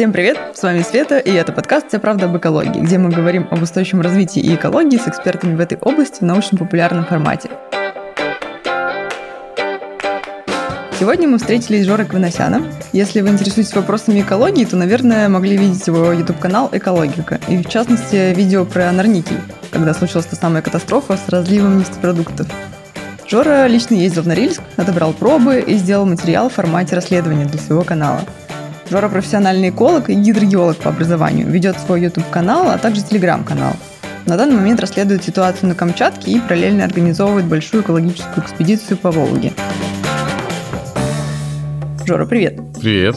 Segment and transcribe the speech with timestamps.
[0.00, 3.46] Всем привет, с вами Света, и это подкаст «Вся правда об экологии», где мы говорим
[3.50, 7.50] об устойчивом развитии и экологии с экспертами в этой области в научно-популярном формате.
[10.98, 12.64] Сегодня мы встретились с Жорой Кваносяном.
[12.94, 18.32] Если вы интересуетесь вопросами экологии, то, наверное, могли видеть его YouTube-канал «Экологика», и в частности
[18.34, 22.46] видео про Норникель, когда случилась та самая катастрофа с разливом нефтепродуктов.
[23.28, 27.84] Жора лично ездил в Норильск, отобрал пробы и сделал материал в формате расследования для своего
[27.84, 28.22] канала.
[28.90, 33.74] Жора профессиональный эколог и гидрогеолог по образованию, ведет свой YouTube-канал, а также телеграм-канал.
[34.26, 39.52] На данный момент расследует ситуацию на Камчатке и параллельно организовывает большую экологическую экспедицию по Волге.
[42.04, 42.58] Жора, привет!
[42.80, 43.14] Привет!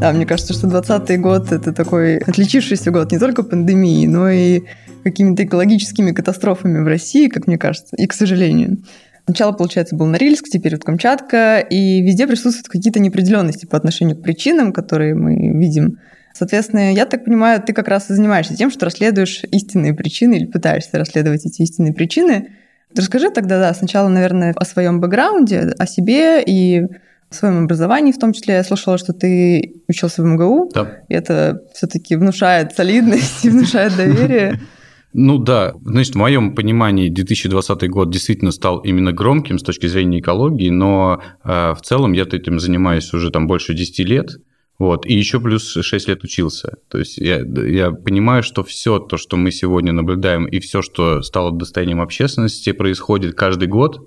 [0.00, 4.62] Да, мне кажется, что 2020 год– это такой отличившийся год не только пандемией, но и
[5.04, 8.78] какими-то экологическими катастрофами в России, как мне кажется, и к сожалению.
[9.26, 14.22] Сначала, получается, был Норильск, теперь вот Камчатка, и везде присутствуют какие-то неопределенности по отношению к
[14.22, 15.98] причинам, которые мы видим.
[16.32, 20.46] Соответственно, я так понимаю, ты как раз и занимаешься тем, что расследуешь истинные причины или
[20.46, 22.50] пытаешься расследовать эти истинные причины.
[22.94, 26.84] Расскажи тогда, да, сначала, наверное, о своем бэкграунде, о себе и
[27.28, 30.70] о своем образовании, в том числе я слышала, что ты учился в МГУ.
[30.72, 31.00] Да.
[31.08, 34.60] И это все-таки внушает солидность и внушает доверие.
[35.18, 40.20] Ну да, значит, в моем понимании 2020 год действительно стал именно громким с точки зрения
[40.20, 44.28] экологии, но э, в целом я этим занимаюсь уже там больше 10 лет.
[44.78, 46.74] Вот, и еще плюс 6 лет учился.
[46.90, 51.22] То есть я, я понимаю, что все то, что мы сегодня наблюдаем, и все, что
[51.22, 54.06] стало достоянием общественности, происходит каждый год,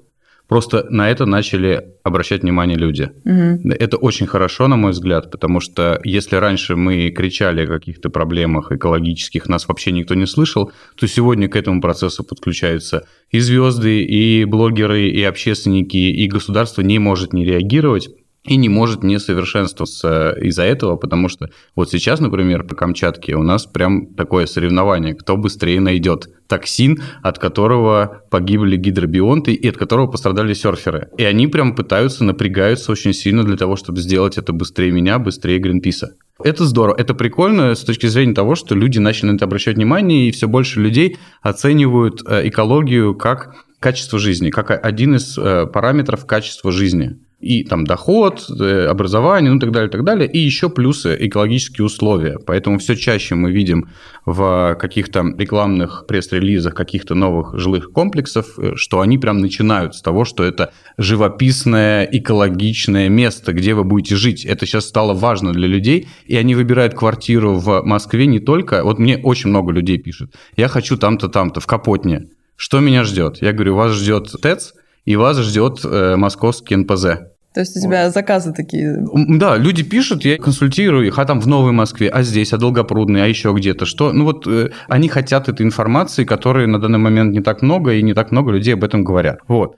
[0.50, 3.12] Просто на это начали обращать внимание люди.
[3.24, 3.70] Угу.
[3.70, 8.72] Это очень хорошо, на мой взгляд, потому что если раньше мы кричали о каких-то проблемах
[8.72, 14.44] экологических, нас вообще никто не слышал, то сегодня к этому процессу подключаются и звезды, и
[14.46, 18.10] блогеры, и общественники, и государство не может не реагировать
[18.44, 23.44] и не может не совершенствоваться из-за этого, потому что вот сейчас, например, по Камчатке у
[23.44, 30.08] нас прям такое соревнование, кто быстрее найдет токсин, от которого погибли гидробионты и от которого
[30.08, 31.10] пострадали серферы.
[31.18, 35.60] И они прям пытаются, напрягаются очень сильно для того, чтобы сделать это быстрее меня, быстрее
[35.60, 36.16] Гринписа.
[36.42, 40.30] Это здорово, это прикольно с точки зрения того, что люди начали на это обращать внимание,
[40.30, 46.26] и все больше людей оценивают э, экологию как качество жизни, как один из э, параметров
[46.26, 50.70] качества жизни и там доход, э, образование, ну и так далее, так далее, и еще
[50.70, 52.38] плюсы экологические условия.
[52.46, 53.90] Поэтому все чаще мы видим
[54.26, 60.26] в каких-то рекламных пресс-релизах каких-то новых жилых комплексов, э, что они прям начинают с того,
[60.26, 64.46] что это живописное, экологичное место, где вы будете жить.
[64.46, 68.84] Это сейчас стало важно для людей, и они выбирают квартиру в Москве не только...
[68.84, 72.28] Вот мне очень много людей пишут, я хочу там-то, там-то, в Капотне.
[72.58, 73.42] Что меня ждет?
[73.42, 74.74] Я говорю, вас ждет ТЭЦ,
[75.06, 77.06] и вас ждет э, московский НПЗ.
[77.54, 78.14] То есть у тебя вот.
[78.14, 78.98] заказы такие?
[79.14, 83.24] Да, люди пишут, я консультирую их, а там в Новой Москве, а здесь, а Долгопрудный,
[83.24, 84.14] а еще где-то, что?
[84.14, 88.04] Ну вот э, они хотят этой информации, которой на данный момент не так много, и
[88.04, 89.40] не так много людей об этом говорят.
[89.48, 89.78] Вот.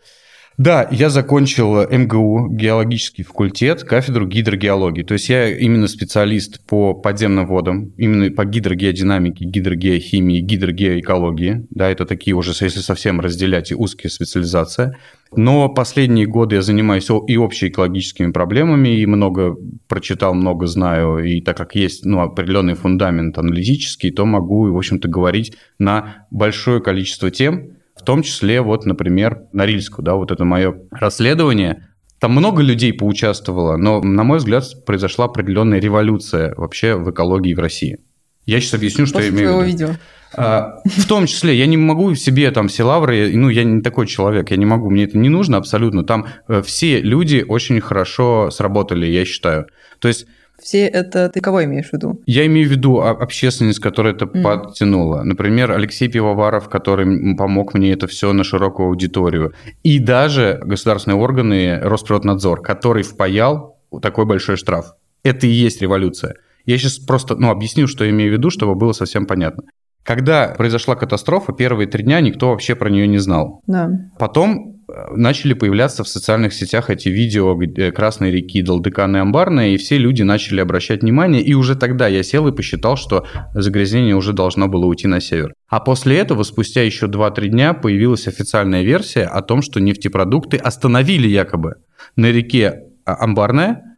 [0.57, 5.01] Да, я закончил МГУ, геологический факультет, кафедру гидрогеологии.
[5.01, 11.65] То есть я именно специалист по подземным водам, именно по гидрогеодинамике, гидрогеохимии, гидрогеоэкологии.
[11.69, 14.97] Да, это такие уже, если совсем разделять, и узкие специализации.
[15.33, 19.55] Но последние годы я занимаюсь и общеэкологическими проблемами, и много
[19.87, 21.23] прочитал, много знаю.
[21.23, 26.81] И так как есть ну, определенный фундамент аналитический, то могу, в общем-то, говорить на большое
[26.81, 31.87] количество тем, в том числе, вот, например, Норильску, да, вот это мое расследование.
[32.19, 37.59] Там много людей поучаствовало, но, на мой взгляд, произошла определенная революция вообще в экологии в
[37.59, 37.97] России.
[38.45, 39.67] Я сейчас объясню, что После я имею в виду.
[39.67, 39.89] видео.
[40.33, 44.07] А, в том числе, я не могу себе там все лавры, ну, я не такой
[44.07, 46.03] человек, я не могу, мне это не нужно абсолютно.
[46.03, 49.67] Там э, все люди очень хорошо сработали, я считаю.
[49.99, 50.25] То есть
[50.61, 52.21] все это ты кого имеешь в виду?
[52.25, 54.41] Я имею в виду общественность, которая это mm.
[54.41, 55.23] подтянула.
[55.23, 59.53] Например, Алексей Пивоваров, который помог мне это все на широкую аудиторию.
[59.83, 64.93] И даже государственные органы, Росприроднадзор, который впаял такой большой штраф.
[65.23, 66.35] Это и есть революция.
[66.65, 69.63] Я сейчас просто ну, объясню, что я имею в виду, чтобы было совсем понятно.
[70.03, 73.61] Когда произошла катастрофа, первые три дня никто вообще про нее не знал.
[73.67, 73.89] Да.
[74.17, 74.81] Потом
[75.11, 80.23] начали появляться в социальных сетях эти видео где Красной реки, Долдыканы, Амбарная, и все люди
[80.23, 84.85] начали обращать внимание, и уже тогда я сел и посчитал, что загрязнение уже должно было
[84.85, 85.53] уйти на север.
[85.69, 91.27] А после этого, спустя еще 2-3 дня, появилась официальная версия о том, что нефтепродукты остановили
[91.27, 91.75] якобы
[92.15, 93.90] на реке Амбарная,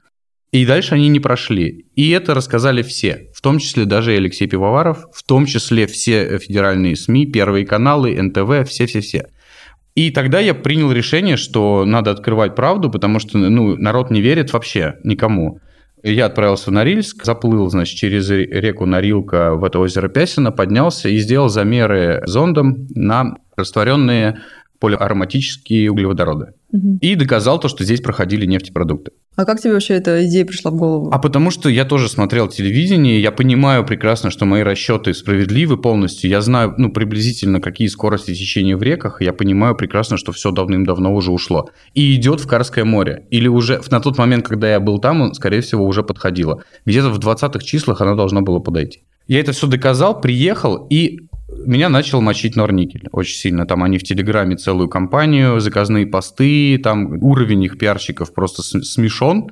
[0.54, 1.88] и дальше они не прошли.
[1.96, 6.38] И это рассказали все, в том числе даже и Алексей Пивоваров, в том числе все
[6.38, 9.30] федеральные СМИ, первые каналы, НТВ, все-все-все.
[9.96, 14.54] И тогда я принял решение, что надо открывать правду, потому что ну, народ не верит
[14.54, 15.60] вообще никому.
[16.04, 21.18] Я отправился в Норильск, заплыл, значит, через реку Норилка в это озеро Пясино, поднялся и
[21.18, 24.42] сделал замеры зондом на растворенные
[24.84, 26.48] полиароматические углеводороды.
[26.74, 26.98] Угу.
[27.00, 29.12] И доказал то, что здесь проходили нефтепродукты.
[29.38, 31.10] А как тебе вообще эта идея пришла в голову?
[31.10, 36.30] А потому что я тоже смотрел телевидение, я понимаю прекрасно, что мои расчеты справедливы полностью.
[36.30, 39.22] Я знаю, ну, приблизительно, какие скорости течения в реках.
[39.22, 41.70] Я понимаю прекрасно, что все давным-давно уже ушло.
[41.94, 43.26] И идет в Карское море.
[43.30, 46.62] Или уже на тот момент, когда я был там, он, скорее всего, уже подходило.
[46.86, 49.04] Где-то в 20-х числах оно должно было подойти.
[49.28, 51.22] Я это все доказал, приехал, и
[51.66, 53.66] меня начал мочить Норникель очень сильно.
[53.66, 59.50] Там они в Телеграме целую компанию, заказные посты, там уровень их пиарщиков просто смешон.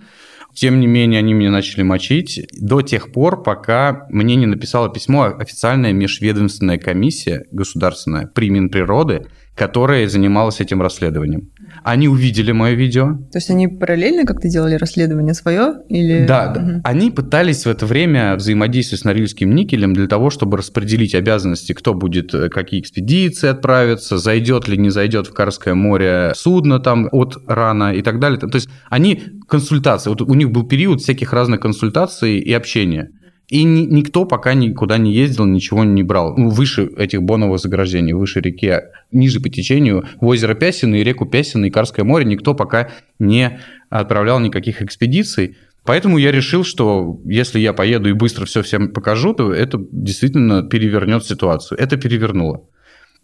[0.53, 5.33] Тем не менее, они меня начали мочить до тех пор, пока мне не написала письмо
[5.37, 11.51] официальная межведомственная комиссия государственная при Минприроды, которая занималась этим расследованием.
[11.83, 13.17] Они увидели мое видео.
[13.31, 15.75] То есть они параллельно как-то делали расследование свое?
[15.89, 16.25] Или...
[16.25, 16.81] Да, угу.
[16.83, 21.93] они пытались в это время взаимодействовать с Норильским никелем для того, чтобы распределить обязанности, кто
[21.93, 27.37] будет, э, какие экспедиции отправятся, зайдет ли, не зайдет в Карское море судно там от
[27.47, 28.39] рана и так далее.
[28.39, 33.09] То есть они консультации, вот у них был период всяких разных консультаций и общения.
[33.51, 36.37] И ни, никто пока никуда не ездил, ничего не брал.
[36.37, 38.79] Ну, выше этих боновых заграждений, выше реки,
[39.11, 43.59] ниже по течению, в озеро Пясино и реку Пясино и Карское море никто пока не
[43.89, 45.57] отправлял никаких экспедиций.
[45.83, 50.63] Поэтому я решил, что если я поеду и быстро все всем покажу, то это действительно
[50.63, 51.77] перевернет ситуацию.
[51.77, 52.63] Это перевернуло.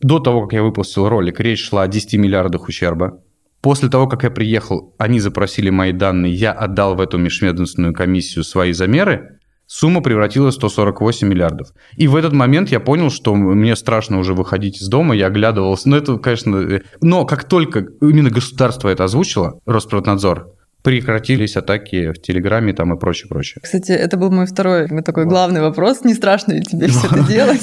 [0.01, 3.21] До того, как я выпустил ролик, речь шла о 10 миллиардах ущерба.
[3.61, 8.43] После того, как я приехал, они запросили мои данные, я отдал в эту межведомственную комиссию
[8.43, 9.36] свои замеры,
[9.67, 11.73] Сумма превратилась в 148 миллиардов.
[11.97, 15.89] И в этот момент я понял, что мне страшно уже выходить из дома, я оглядывался.
[15.89, 16.55] Ну, это, конечно...
[16.55, 20.53] Э, но как только именно государство это озвучило, Росприроднадзор,
[20.83, 23.59] прекратились атаки в Телеграме там и прочее, прочее.
[23.61, 26.05] Кстати, это был мой второй такой главный вопрос.
[26.05, 27.61] Не страшно ли тебе все это делать?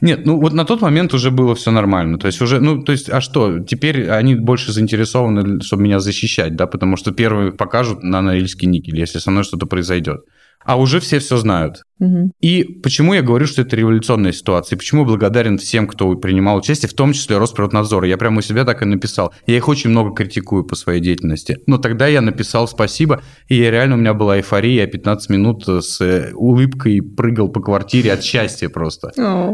[0.00, 2.18] Нет, ну вот на тот момент уже было все нормально.
[2.18, 3.60] То есть уже, ну, то есть, а что?
[3.60, 8.98] Теперь они больше заинтересованы, чтобы меня защищать, да, потому что первые покажут на Норильский никель,
[8.98, 10.22] если со мной что-то произойдет
[10.66, 11.82] а уже все все знают.
[11.98, 12.32] Угу.
[12.40, 14.76] И почему я говорю, что это революционная ситуация?
[14.76, 18.04] И почему благодарен всем, кто принимал участие, в том числе Росприроднадзор.
[18.04, 19.32] Я прямо у себя так и написал.
[19.46, 21.58] Я их очень много критикую по своей деятельности.
[21.66, 24.82] Но тогда я написал спасибо, и реально у меня была эйфория.
[24.82, 29.12] Я 15 минут с э, улыбкой прыгал по квартире от счастья просто.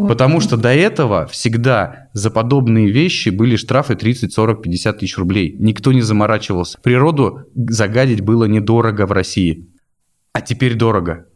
[0.08, 5.54] Потому что до этого всегда за подобные вещи были штрафы 30, 40, 50 тысяч рублей.
[5.58, 6.78] Никто не заморачивался.
[6.82, 9.68] Природу загадить было недорого в России
[10.32, 11.26] а теперь дорого.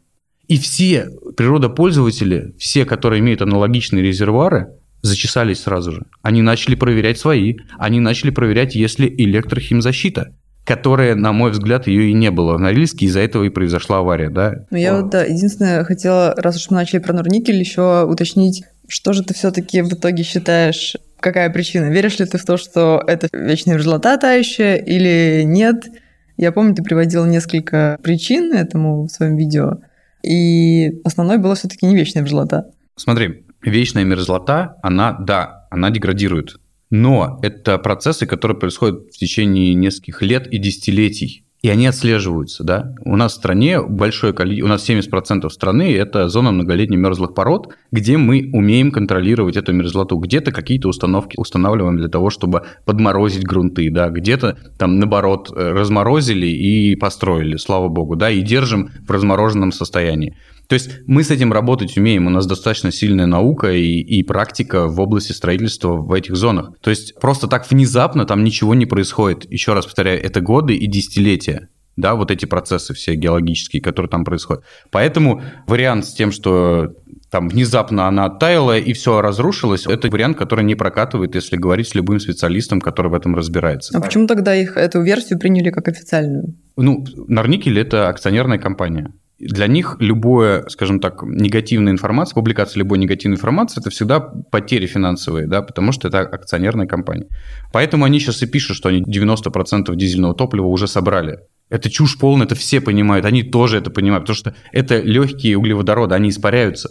[0.48, 4.68] И все природопользователи, все, которые имеют аналогичные резервуары,
[5.02, 6.02] зачесались сразу же.
[6.22, 10.34] Они начали проверять свои, они начали проверять, если электрохимзащита,
[10.64, 14.30] которая, на мой взгляд, ее и не было в Норильске, из-за этого и произошла авария,
[14.30, 14.66] да?
[14.70, 19.12] Ну, я вот, да, единственное, хотела, раз уж мы начали про Норникель, еще уточнить, что
[19.12, 21.90] же ты все-таки в итоге считаешь, какая причина?
[21.90, 25.86] Веришь ли ты в то, что это вечная мерзлота тающая или нет?
[26.36, 29.78] Я помню, ты приводил несколько причин этому в своем видео,
[30.22, 32.70] и основной была все-таки не вечная мерзлота.
[32.96, 36.58] Смотри, вечная мерзлота, она, да, она деградирует.
[36.90, 42.94] Но это процессы, которые происходят в течение нескольких лет и десятилетий и они отслеживаются, да.
[43.04, 47.74] У нас в стране большое количество, у нас 70% страны– это зона многолетних мерзлых пород,
[47.90, 50.16] где мы умеем контролировать эту мерзлоту.
[50.16, 56.94] Где-то какие-то установки устанавливаем для того, чтобы подморозить грунты, да, где-то там, наоборот, разморозили и
[56.94, 60.36] построили, слава богу, да, и держим в размороженном состоянии.
[60.68, 64.86] То есть мы с этим работать умеем, у нас достаточно сильная наука и, и практика
[64.86, 66.72] в области строительства в этих зонах.
[66.80, 69.50] То есть просто так внезапно там ничего не происходит.
[69.50, 74.24] Еще раз повторяю, это годы и десятилетия да, вот эти процессы все геологические, которые там
[74.24, 74.64] происходят.
[74.90, 76.92] Поэтому вариант с тем, что
[77.30, 81.94] там внезапно она оттаяла и все разрушилось, это вариант, который не прокатывает, если говорить с
[81.94, 83.96] любым специалистом, который в этом разбирается.
[83.96, 86.54] А почему тогда их эту версию приняли как официальную?
[86.76, 89.12] Ну, Норникель– это акционерная компания.
[89.38, 95.46] Для них любое, скажем так, негативная информация, публикация любой негативной информации, это всегда потери финансовые,
[95.46, 97.26] да, потому что это акционерная компания.
[97.70, 101.40] Поэтому они сейчас и пишут, что они 90% дизельного топлива уже собрали.
[101.68, 106.14] Это чушь полная, это все понимают, они тоже это понимают, потому что это легкие углеводороды,
[106.14, 106.88] они испаряются.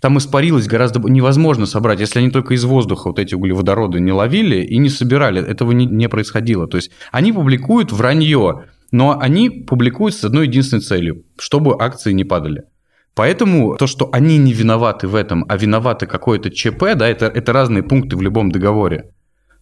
[0.00, 4.62] Там испарилось гораздо невозможно собрать, если они только из воздуха вот эти углеводороды не ловили
[4.62, 6.66] и не собирали, этого не, не происходило.
[6.66, 12.24] То есть они публикуют вранье, но они публикуют с одной единственной целью, чтобы акции не
[12.24, 12.64] падали.
[13.14, 17.52] Поэтому то, что они не виноваты в этом, а виноваты какое-то ЧП, да, это, это
[17.52, 19.10] разные пункты в любом договоре,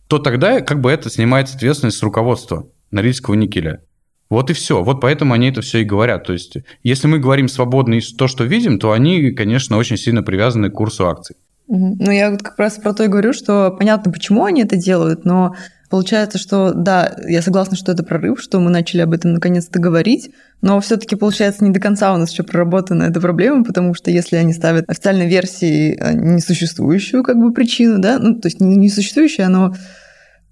[0.09, 3.81] то тогда как бы это снимается ответственность с руководства Норильского никеля.
[4.29, 4.83] Вот и все.
[4.83, 6.25] Вот поэтому они это все и говорят.
[6.25, 10.23] То есть, если мы говорим свободно из то, что видим, то они, конечно, очень сильно
[10.23, 11.37] привязаны к курсу акций.
[11.69, 15.25] Ну, я вот как раз про то и говорю, что понятно, почему они это делают,
[15.25, 15.55] но
[15.91, 20.31] получается, что да, я согласна, что это прорыв, что мы начали об этом наконец-то говорить,
[20.61, 24.37] но все-таки получается не до конца у нас еще проработана эта проблема, потому что если
[24.37, 29.51] они ставят официальной версии э, несуществующую как бы причину, да, ну, то есть не несуществующую,
[29.51, 29.75] но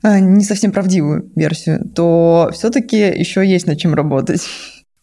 [0.02, 4.46] э, не совсем правдивую версию, то все-таки еще есть над чем работать.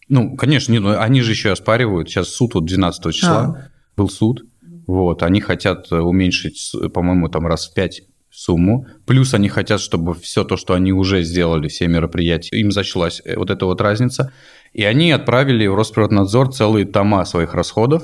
[0.10, 2.10] Ну, конечно, не, ну, они же еще оспаривают.
[2.10, 3.70] Сейчас суд вот 12 числа а.
[3.96, 4.44] был суд.
[4.88, 8.88] Вот, они хотят уменьшить, по-моему, там раз в пять сумму.
[9.06, 13.36] Плюс они хотят, чтобы все то, что они уже сделали, все мероприятия, им зачлась э,
[13.36, 14.32] вот эта вот разница.
[14.74, 18.04] И они отправили в Росприроднадзор целые тома своих расходов,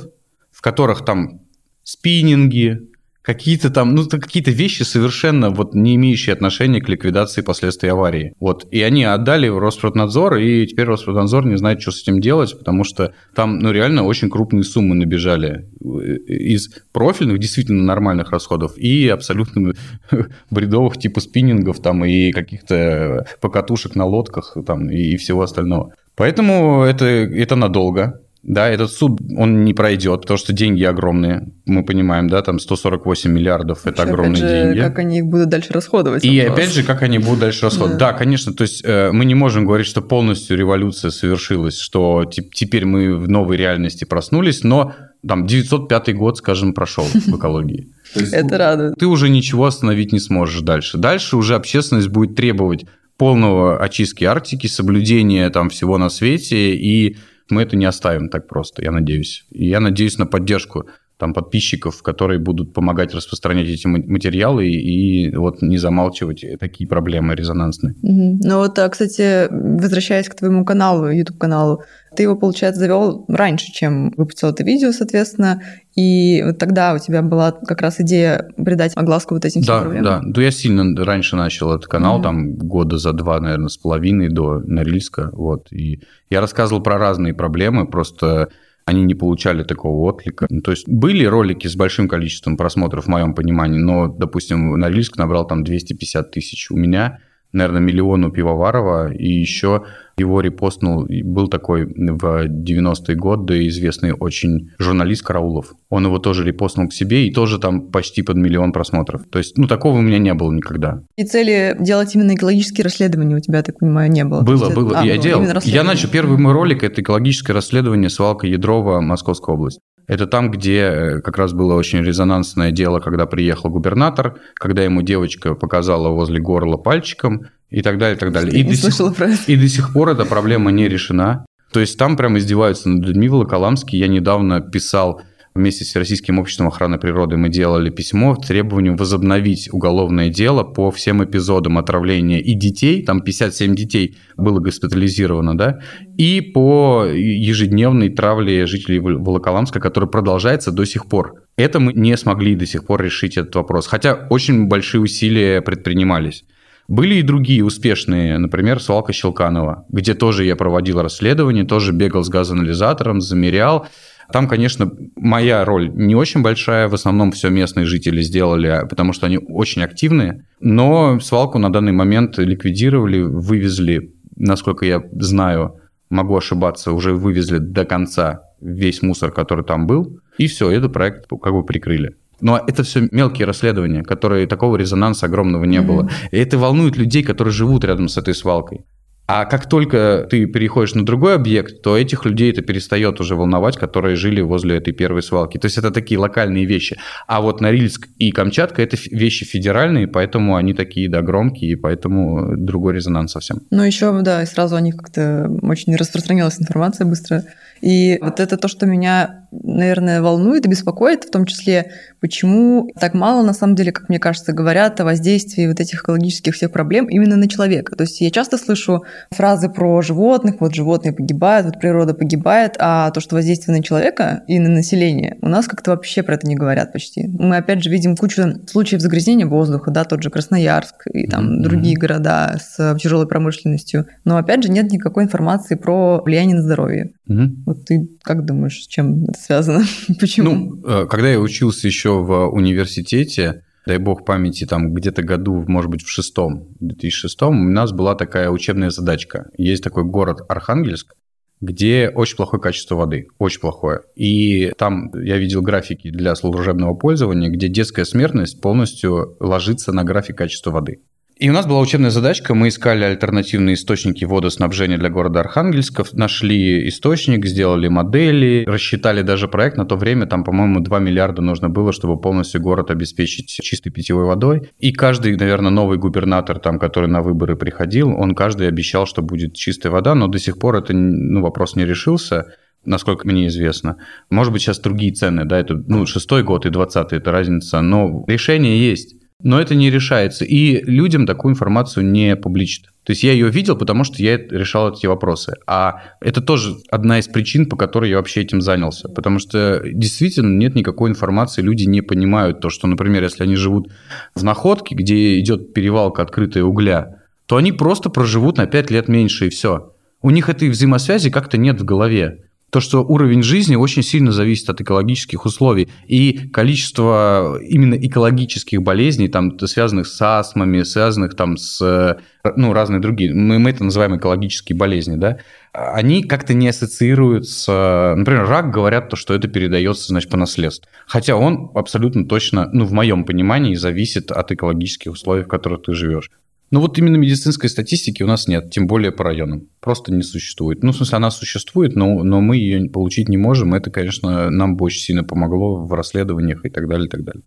[0.52, 1.42] в которых там
[1.84, 2.90] спиннинги,
[3.26, 8.34] какие-то там, ну, какие-то вещи совершенно вот не имеющие отношения к ликвидации последствий аварии.
[8.40, 8.68] Вот.
[8.72, 12.84] И они отдали в Роспроднадзор, и теперь Роспроднадзор не знает, что с этим делать, потому
[12.84, 19.08] что там, ну, реально очень крупные суммы набежали э, из профильных, действительно нормальных расходов и
[19.08, 19.74] абсолютно
[20.52, 25.94] бредовых типа спиннингов там и каких-то покатушек на лодках там и всего остального.
[26.16, 28.22] Поэтому это, это надолго.
[28.48, 31.48] Да, этот суд, он не пройдет, потому что деньги огромные.
[31.66, 34.80] Мы понимаем, да, там 148 миллиардов– это огромные опять же, деньги.
[34.80, 36.24] как они их будут дальше расходовать.
[36.24, 36.54] И вопрос.
[36.54, 37.98] опять же, как они будут дальше расходовать.
[37.98, 38.12] Да.
[38.12, 42.86] да, конечно, то есть э, мы не можем говорить, что полностью революция совершилась, что теперь
[42.86, 44.94] мы в новой реальности проснулись, но
[45.28, 47.88] там 905 год, скажем, прошел в экологии.
[48.32, 48.94] Это радует.
[49.00, 51.00] Ты уже ничего остановить не сможешь дальше.
[51.00, 52.86] Дальше уже общественность будет требовать
[53.18, 57.18] полного очистки Арктики, соблюдения там всего на свете и
[57.50, 59.46] мы это не оставим так просто, я надеюсь.
[59.52, 60.86] И я надеюсь на поддержку
[61.18, 67.36] там подписчиков, которые будут помогать распространять эти материалы и, и вот не замалчивать такие проблемы
[67.36, 67.96] резонансные.
[68.02, 68.40] Угу.
[68.44, 71.84] Ну вот, а, кстати, возвращаясь к твоему каналу, YouTube-каналу,
[72.16, 75.62] ты его, получается, завел раньше, чем выпустил это видео, соответственно,
[75.96, 80.04] и вот тогда у тебя была как раз идея придать огласку вот этим да, проблемам.
[80.04, 80.42] Да, да.
[80.42, 82.24] Я сильно раньше начал этот канал, mm-hmm.
[82.24, 85.72] там года за два, наверное, с половиной до Норильска, вот.
[85.72, 88.50] И я рассказывал про разные проблемы, просто
[88.86, 90.48] они не получали такого отклика.
[90.64, 95.48] То есть были ролики с большим количеством просмотров в моем понимании, но, допустим, Норильск набрал
[95.48, 96.70] там 250 тысяч.
[96.70, 97.20] У меня
[97.52, 99.84] наверное, миллион у Пивоварова, и еще
[100.18, 105.74] его репостнул, был такой в 90-е годы известный очень журналист Караулов.
[105.90, 109.24] Он его тоже репостнул к себе, и тоже там почти под миллион просмотров.
[109.30, 111.02] То есть, ну, такого у меня не было никогда.
[111.18, 114.42] И цели делать именно экологические расследования у тебя, так понимаю, не было?
[114.42, 115.00] Было, было.
[115.00, 115.24] А, я было.
[115.24, 115.46] делал.
[115.64, 119.80] Я начал, первый мой ролик– это экологическое расследование свалка Ядрова, Московская область.
[120.08, 125.02] Это там, где э, как раз было очень резонансное дело, когда приехал губернатор, когда ему
[125.02, 128.54] девочка показала возле горла пальчиком и так далее, и так далее.
[128.60, 129.42] И до, сих, про это.
[129.48, 131.46] и до сих пор эта проблема не решена.
[131.72, 133.28] То есть там прям издеваются над людьми.
[133.28, 135.22] Волоколамский я недавно писал
[135.56, 140.92] вместе с Российским обществом охраны природы мы делали письмо с требованием возобновить уголовное дело по
[140.92, 145.80] всем эпизодам отравления и детей, там 57 детей было госпитализировано, да,
[146.18, 151.44] и по ежедневной травле жителей Волоколамска, которая продолжается до сих пор.
[151.56, 156.44] Это мы не смогли до сих пор решить этот вопрос, хотя очень большие усилия предпринимались.
[156.88, 162.30] Были и другие успешные, например, свалка Щелканова, где тоже я проводил расследование, тоже бегал с
[162.30, 163.88] газоанализатором, замерял,
[164.32, 169.26] там, конечно, моя роль не очень большая, в основном все местные жители сделали, потому что
[169.26, 175.80] они очень активные, но свалку на данный момент ликвидировали, вывезли, насколько я знаю,
[176.10, 181.28] могу ошибаться, уже вывезли до конца весь мусор, который там был, и все, этот проект
[181.28, 182.16] как бы прикрыли.
[182.42, 185.86] Но это все мелкие расследования, которые такого резонанса огромного не mm-hmm.
[185.86, 186.10] было.
[186.32, 188.86] И это волнует людей, которые живут рядом с этой свалкой.
[189.28, 193.76] А как только ты переходишь на другой объект, то этих людей это перестает уже волновать,
[193.78, 195.58] которые жили возле этой первой свалки.
[195.58, 196.98] То есть это такие локальные вещи.
[197.26, 202.56] А вот Норильск и Камчатка это вещи федеральные, поэтому они такие, да, громкие, и поэтому
[202.56, 203.62] другой резонанс совсем.
[203.72, 207.44] Ну еще, да, сразу о них как-то очень распространялась информация быстро.
[207.82, 213.14] И вот это то, что меня, наверное, волнует и беспокоит, в том числе, почему так
[213.14, 217.06] мало, на самом деле, как мне кажется, говорят о воздействии вот этих экологических всех проблем
[217.06, 217.96] именно на человека.
[217.96, 223.12] То есть я часто слышу фразы про животных, вот животные погибают, вот природа погибает, а
[223.12, 226.56] то, что воздействие на человека и на население, у нас как-то вообще про это не
[226.56, 227.28] говорят почти.
[227.28, 231.64] Мы, опять же, видим кучу случаев загрязнения воздуха, да, тот же Красноярск и там mm-hmm.
[231.64, 234.08] другие города с тяжелой промышленностью.
[234.24, 237.12] Но, опять же, нет никакой информации про влияние на здоровье.
[237.30, 237.50] Mm-hmm.
[237.66, 239.86] Вот ты как думаешь, с чем это связано?
[240.20, 240.52] Почему?
[240.54, 245.90] Ну, э, когда я учился еще в университете, дай бог памяти, там где-то году, может
[245.90, 249.50] быть, в шестом, 2006 у нас была такая учебная задачка.
[249.58, 251.16] Есть такой город Архангельск,
[251.62, 254.02] где очень плохое качество воды, очень плохое.
[254.16, 260.38] И там я видел графики для служебного пользования, где детская смертность полностью ложится на график
[260.38, 261.02] качества воды.
[261.38, 266.88] И у нас была учебная задачка, мы искали альтернативные источники водоснабжения для города Архангельска, нашли
[266.88, 269.76] источник, сделали модели, рассчитали даже проект.
[269.76, 274.24] На то время там, по-моему, 2 миллиарда нужно было, чтобы полностью город обеспечить чистой питьевой
[274.24, 274.70] водой.
[274.80, 279.56] И каждый, наверное, новый губернатор, там, который на выборы приходил, он каждый обещал, что будет
[279.56, 282.46] чистая вода, но до сих пор это ну, вопрос не решился
[282.88, 283.98] насколько мне известно.
[284.30, 288.24] Может быть, сейчас другие цены, да, это ну, шестой год и двадцатый, это разница, но
[288.28, 289.16] решение есть.
[289.46, 290.44] Но это не решается.
[290.44, 292.86] И людям такую информацию не публичат.
[293.04, 295.54] То есть я ее видел, потому что я решал эти вопросы.
[295.68, 299.08] А это тоже одна из причин, по которой я вообще этим занялся.
[299.08, 303.92] Потому что действительно нет никакой информации, люди не понимают то, что, например, если они живут
[304.34, 309.46] в находке, где идет перевалка открытая угля, то они просто проживут на 5 лет меньше
[309.46, 309.94] и все.
[310.24, 314.70] У них этой взаимосвязи как-то нет в голове то, что уровень жизни очень сильно зависит
[314.70, 315.88] от экологических условий.
[316.08, 322.20] И количество именно экологических болезней, там, связанных с астмами, связанных там с
[322.58, 325.38] ну, разные другие, мы, мы это называем экологические болезни, да,
[325.72, 330.90] они как-то не ассоциируются, например, рак говорят то, что это передается, значит, по наследству.
[331.08, 335.94] Хотя он абсолютно точно, ну, в моем понимании, зависит от экологических условий, в которых ты
[335.94, 336.30] живешь.
[336.76, 339.70] Ну вот именно медицинской статистики у нас нет, тем более по районам.
[339.80, 340.84] Просто не существует.
[340.84, 343.74] Ну, в смысле, она существует, но, но мы ее получить не можем.
[343.74, 347.44] Это, конечно, нам бы очень сильно помогло в расследованиях и так далее, и так далее.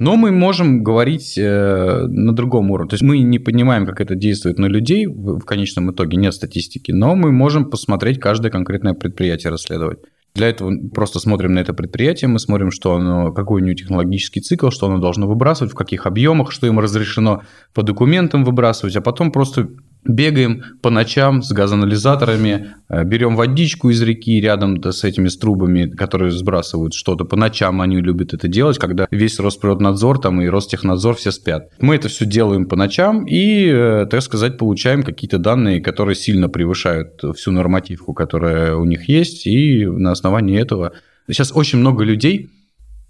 [0.00, 2.88] Но мы можем говорить э, на другом уровне.
[2.88, 6.34] То есть мы не понимаем, как это действует на людей в, в конечном итоге, нет
[6.34, 10.00] статистики, но мы можем посмотреть каждое конкретное предприятие расследовать.
[10.34, 14.40] Для этого просто смотрим на это предприятие, мы смотрим, что оно, какой у него технологический
[14.40, 17.42] цикл, что оно должно выбрасывать, в каких объемах, что ему разрешено
[17.74, 19.68] по документам выбрасывать, а потом просто
[20.04, 25.88] бегаем по ночам с газоанализаторами, э, берем водичку из реки рядом с этими с трубами,
[25.88, 27.24] которые сбрасывают что-то.
[27.24, 31.68] По ночам они любят это делать, когда весь Росприроднадзор там и Ростехнадзор все спят.
[31.80, 36.48] Мы это все делаем по ночам и, э, так сказать, получаем какие-то данные, которые сильно
[36.48, 40.92] превышают всю нормативку, которая у них есть, и на основании этого
[41.28, 42.50] сейчас очень много людей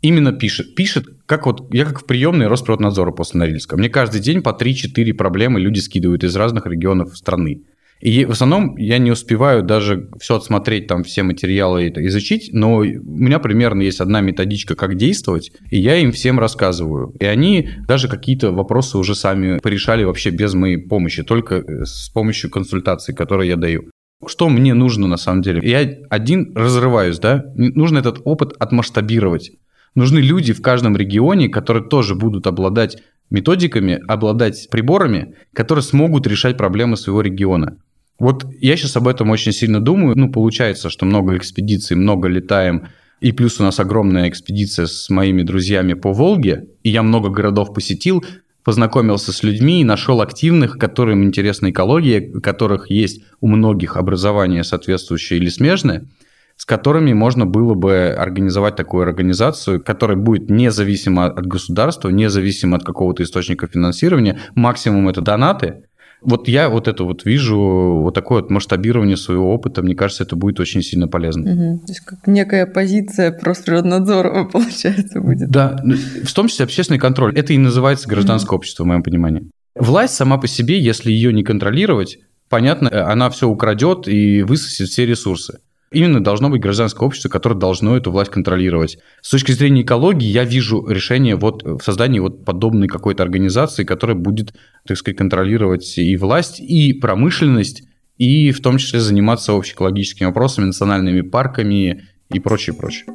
[0.03, 0.75] именно пишет.
[0.75, 3.77] Пишет, как вот я как в приемной Росприроднадзора после Норильска.
[3.77, 7.63] Мне каждый день по 3-4 проблемы люди скидывают из разных регионов страны.
[8.03, 12.79] И в основном я не успеваю даже все отсмотреть, там все материалы это изучить, но
[12.79, 17.15] у меня примерно есть одна методичка, как действовать, и я им всем рассказываю.
[17.21, 22.09] И они даже какие-то вопросы уже сами порешали вообще без моей помощи, только э, с
[22.09, 23.85] помощью консультаций, которые я даю.
[24.27, 25.61] Что мне нужно на самом деле?
[25.69, 27.45] Я один разрываюсь, да?
[27.55, 29.53] Нужно этот опыт отмасштабировать.
[29.95, 36.57] Нужны люди в каждом регионе, которые тоже будут обладать методиками, обладать приборами, которые смогут решать
[36.57, 37.79] проблемы своего региона.
[38.19, 40.17] Вот я сейчас об этом очень сильно думаю.
[40.17, 42.89] Ну, получается, что много экспедиций, много летаем,
[43.21, 47.73] и плюс у нас огромная экспедиция с моими друзьями по Волге, и я много городов
[47.75, 48.25] посетил,
[48.65, 54.65] познакомился с людьми и нашел активных, которым интересна экология, у которых есть у многих образование
[54.65, 56.07] соответствующее или смежное–
[56.63, 62.85] с которыми можно было бы организовать такую организацию, которая будет независима от государства, независима от
[62.85, 64.39] какого-то источника финансирования.
[64.55, 65.87] Максимум это донаты.
[66.21, 70.37] Вот я вот это вот вижу, вот такое вот масштабирование своего опыта, мне кажется, это
[70.37, 71.51] будет очень сильно полезно.
[71.51, 71.79] Угу.
[71.81, 75.51] То есть как некая позиция Росприроднадзора, получается, будет.
[75.51, 77.37] Да, ну, в том числе общественный контроль.
[77.37, 78.59] Это и называется гражданское угу.
[78.59, 79.51] общество, в моем понимании.
[79.75, 85.07] Власть сама по себе, если ее не контролировать, понятно, она все украдет и высосет все
[85.07, 85.59] ресурсы.
[85.93, 88.99] Именно должно быть гражданское общество, которое должно эту власть контролировать.
[89.21, 94.17] С точки зрения экологии я вижу решение вот в создании вот подобной какой-то организации, которая
[94.17, 94.55] будет,
[94.87, 97.83] так сказать, контролировать и власть, и промышленность,
[98.17, 103.07] и в том числе заниматься общеэкологическими вопросами, национальными парками и прочее, прочее.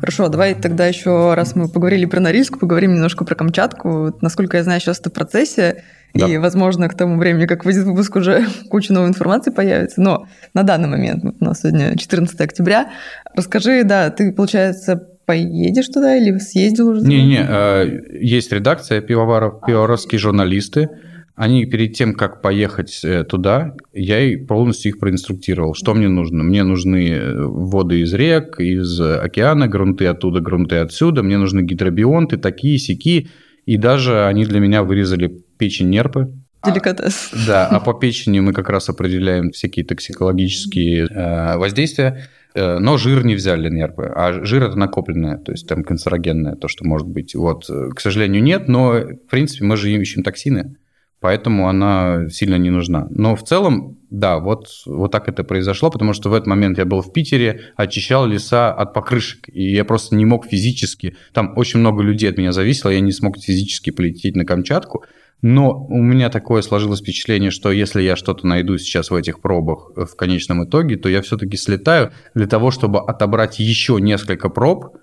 [0.00, 4.14] Хорошо, давай тогда еще, раз мы поговорили про Норильск, поговорим немножко про Камчатку.
[4.20, 5.84] Насколько я знаю, сейчас это в процессе.
[6.14, 6.26] Да.
[6.26, 10.00] И, возможно, к тому времени, как выйдет выпуск, уже куча новой информации появится.
[10.00, 12.90] Но на данный момент, у нас сегодня 14 октября,
[13.34, 17.02] расскажи, да, ты, получается, поедешь туда или съездил уже?
[17.02, 20.88] Не-не, э, есть редакция пивоваров, пивоваровские журналисты.
[21.36, 26.42] Они перед тем, как поехать э, туда, я полностью их проинструктировал, что мне нужно.
[26.42, 31.22] Мне нужны э, воды из рек, из океана, грунты оттуда, грунты отсюда.
[31.22, 33.28] Мне нужны гидробионты, такие, сики.
[33.66, 36.32] И даже они для меня вырезали печень нерпы.
[36.64, 37.30] Деликатес.
[37.32, 42.28] А, да, а по печени мы как раз определяем всякие токсикологические э, воздействия.
[42.54, 46.66] Э, но жир не взяли нерпы, а жир это накопленное, то есть там канцерогенное, то,
[46.68, 47.34] что может быть.
[47.34, 50.76] Вот, э, к сожалению, нет, но, в принципе, мы же ищем токсины,
[51.20, 53.06] поэтому она сильно не нужна.
[53.10, 56.84] Но в целом, да, вот, вот так это произошло, потому что в этот момент я
[56.84, 61.80] был в Питере, очищал леса от покрышек, и я просто не мог физически, там очень
[61.80, 65.04] много людей от меня зависело, я не смог физически полететь на Камчатку,
[65.42, 69.90] но у меня такое сложилось впечатление, что если я что-то найду сейчас в этих пробах
[69.96, 74.96] в конечном итоге, то я все-таки слетаю для того, чтобы отобрать еще несколько проб,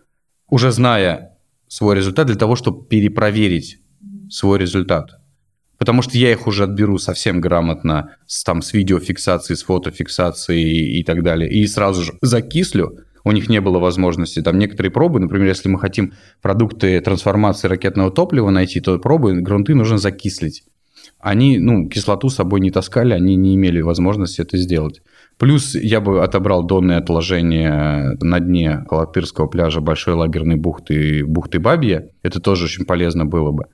[0.50, 3.80] уже зная свой результат, для того, чтобы перепроверить
[4.30, 5.20] свой результат.
[5.88, 11.04] Потому что я их уже отберу совсем грамотно с, там, с видеофиксацией, с фотофиксацией и
[11.06, 14.42] так далее, и сразу же закислю, у них не было возможности.
[14.42, 19.76] Там некоторые пробы, например, если мы хотим продукты трансформации ракетного топлива найти, то пробы, грунты
[19.76, 20.66] нужно закислить.
[21.20, 25.02] Они, ну, кислоту с собой не таскали, они не имели возможности это сделать.
[25.38, 32.10] Плюс я бы отобрал донные отложения на дне Халатырского пляжа Большой лагерной бухты, бухты Бабья.
[32.24, 33.68] Это тоже очень полезно было бы.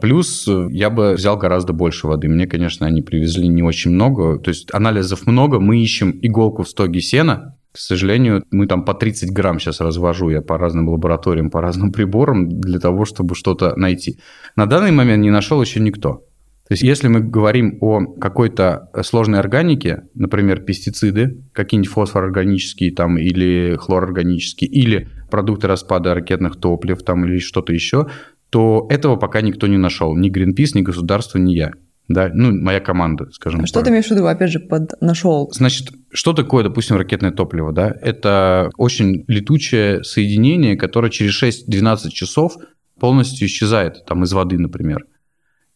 [0.00, 2.28] Плюс я бы взял гораздо больше воды.
[2.28, 4.38] Мне, конечно, они привезли не очень много.
[4.38, 5.60] То есть анализов много.
[5.60, 10.28] Мы ищем иголку в стоге сена, к сожалению, мы там по 30 грамм сейчас развожу
[10.28, 14.18] я по разным лабораториям, по разным приборам для того, чтобы что-то найти.
[14.56, 16.26] На данный момент не нашел еще никто.
[16.68, 23.76] То есть если мы говорим о какой-то сложной органике, например, пестициды, какие-нибудь фосфорорганические там или
[23.78, 28.06] хлорорганические, или продукты распада ракетных топлив там или что-то еще,
[28.52, 30.14] то этого пока никто не нашел.
[30.14, 31.72] Ни Greenpeace, ни государство, ни я
[32.08, 35.50] да, ну, моя команда, скажем а Что ты имеешь в виду, опять же, под нашел?
[35.52, 37.94] Значит, что такое, допустим, ракетное топливо, да?
[38.02, 42.56] Это очень летучее соединение, которое через 6-12 часов
[42.98, 45.06] полностью исчезает, там, из воды, например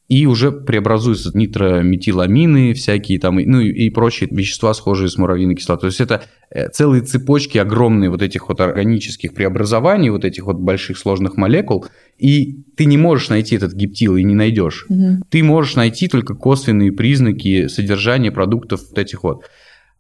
[0.08, 5.90] и уже преобразуются нитрометиламины всякие там, ну и прочие вещества, схожие с муравьиной кислотой.
[5.90, 10.58] То есть это э, целые цепочки огромные вот этих вот органических преобразований, вот этих вот
[10.58, 11.86] больших сложных молекул,
[12.18, 14.86] и ты не можешь найти этот гептил и не найдешь.
[14.88, 15.24] Угу.
[15.28, 19.42] Ты можешь найти только косвенные признаки содержания продуктов вот этих вот.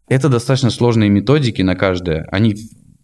[0.08, 2.28] Это достаточно сложные методики на каждое.
[2.30, 2.54] Они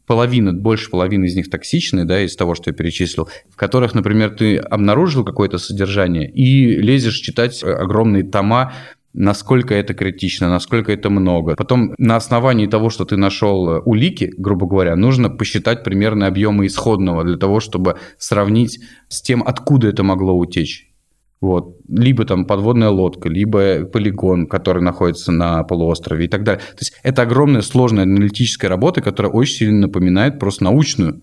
[0.07, 4.31] половина, больше половины из них токсичны, да, из того, что я перечислил, в которых, например,
[4.31, 8.73] ты обнаружил какое-то содержание и лезешь читать огромные тома,
[9.15, 11.55] насколько это критично, насколько это много.
[11.55, 17.25] Потом на основании того, что ты нашел улики, грубо говоря, нужно посчитать примерно объемы исходного
[17.25, 20.92] для того, чтобы сравнить с тем, откуда это могло утечь.
[21.43, 21.77] Вот.
[21.89, 26.61] Либо там подводная лодка, либо полигон, который находится на полуострове и так далее.
[26.61, 31.21] То есть это огромная сложная аналитическая работа, которая очень сильно напоминает просто научную.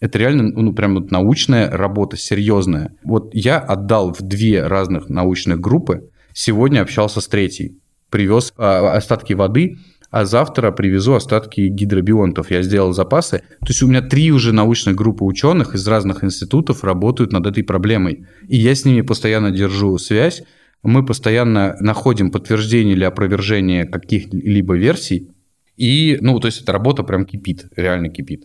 [0.00, 2.94] Это реально, ну, прям вот научная работа, серьезная.
[3.04, 7.76] Вот я отдал в две разных научных группы, сегодня общался с третьей.
[8.08, 9.76] Привез а, остатки воды,
[10.12, 12.50] а завтра привезу остатки гидробионтов.
[12.50, 13.38] Я сделал запасы.
[13.60, 17.64] То есть у меня три уже научных группы ученых из разных институтов работают над этой
[17.64, 18.26] проблемой.
[18.46, 20.42] И я с ними постоянно держу связь.
[20.82, 25.30] Мы постоянно находим подтверждение или опровержение каких-либо версий.
[25.78, 28.44] И, ну, то есть эта работа прям кипит, реально кипит.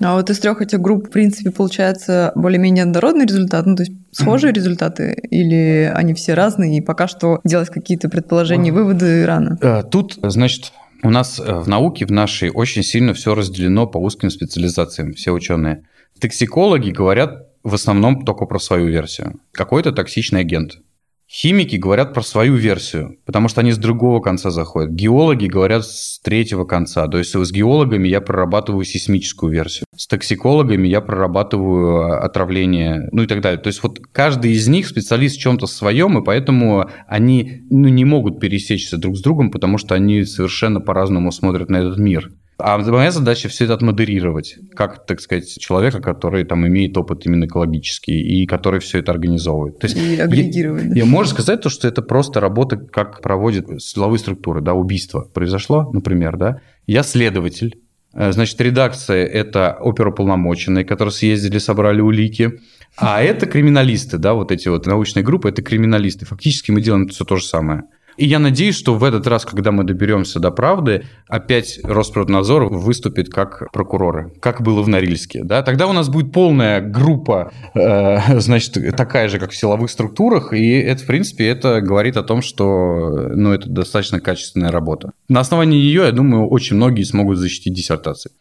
[0.00, 3.92] А вот из трех этих групп, в принципе, получается более-менее однородный результат, ну, то есть
[4.12, 9.58] схожие результаты, или они все разные, и пока что делать какие-то предположения, выводы рано?
[9.60, 13.98] Э, тут, значит, у нас э, в науке, в нашей, очень сильно все разделено по
[13.98, 15.86] узким специализациям, все ученые.
[16.20, 19.40] Токсикологи говорят в основном только про свою версию.
[19.52, 20.78] Какой-то токсичный агент–
[21.32, 24.90] Химики говорят про свою версию, потому что они с другого конца заходят.
[24.90, 27.06] Геологи говорят с третьего конца.
[27.06, 29.84] То есть с геологами я прорабатываю сейсмическую версию.
[29.94, 33.60] С токсикологами я прорабатываю а, отравление, ну и так далее.
[33.60, 38.04] То есть вот каждый из них специалист в чем-то своем, и поэтому они ну, не
[38.04, 42.32] могут пересечься друг с другом, потому что они совершенно по-разному смотрят на этот мир.
[42.62, 47.46] А моя задача все это отмодерировать, как, так сказать, человека, который там имеет опыт именно
[47.46, 49.78] экологический и который все это организовывает.
[49.78, 50.84] То есть и агрегировать.
[50.84, 55.28] Я, я можно сказать то, что это просто работа, как проводят силовые структуры, да, убийство
[55.32, 56.60] произошло, например, да.
[56.86, 57.80] Я следователь,
[58.14, 62.60] э, Значит, редакция– это оперуполномоченные, которые съездили, собрали улики.
[62.96, 66.26] А это криминалисты, да, вот эти вот научные группы– это криминалисты.
[66.26, 67.84] Фактически мы делаем все то же самое.
[68.20, 73.30] И я надеюсь, что в этот раз, когда мы доберемся до правды, опять Росприроднадзор выступит
[73.30, 75.42] как прокуроры, как было в Норильске.
[75.42, 75.62] Да?
[75.62, 80.72] Тогда у нас будет полная группа, э, значит, такая же, как в силовых структурах, и
[80.72, 85.12] это, в принципе, это говорит о том, что ну, это достаточно качественная работа.
[85.30, 88.32] На основании ее, я думаю, очень многие смогут защитить диссертации.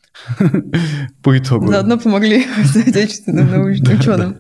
[1.24, 1.68] По итогу.
[1.68, 4.40] Заодно помогли отечественным научным ученым.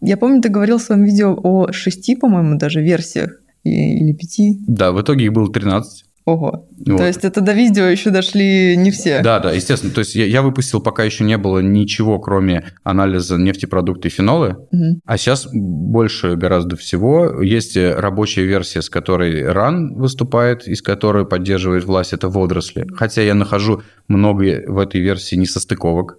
[0.00, 4.58] Я помню, ты говорил в своем видео о шести, по-моему, даже версиях или пяти.
[4.66, 6.04] Да, в итоге их было 13.
[6.26, 6.68] Ого.
[6.86, 6.98] Вот.
[6.98, 9.22] То есть это до видео еще дошли не все.
[9.22, 9.92] Да, да, естественно.
[9.92, 14.50] То есть я, я выпустил, пока еще не было ничего, кроме анализа нефтепродукты и фенолы.
[14.70, 15.00] Угу.
[15.04, 17.42] А сейчас больше гораздо всего.
[17.42, 22.86] Есть рабочая версия, с которой РАН выступает, из которой поддерживает власть, это водоросли.
[22.94, 26.18] Хотя я нахожу много в этой версии несостыковок.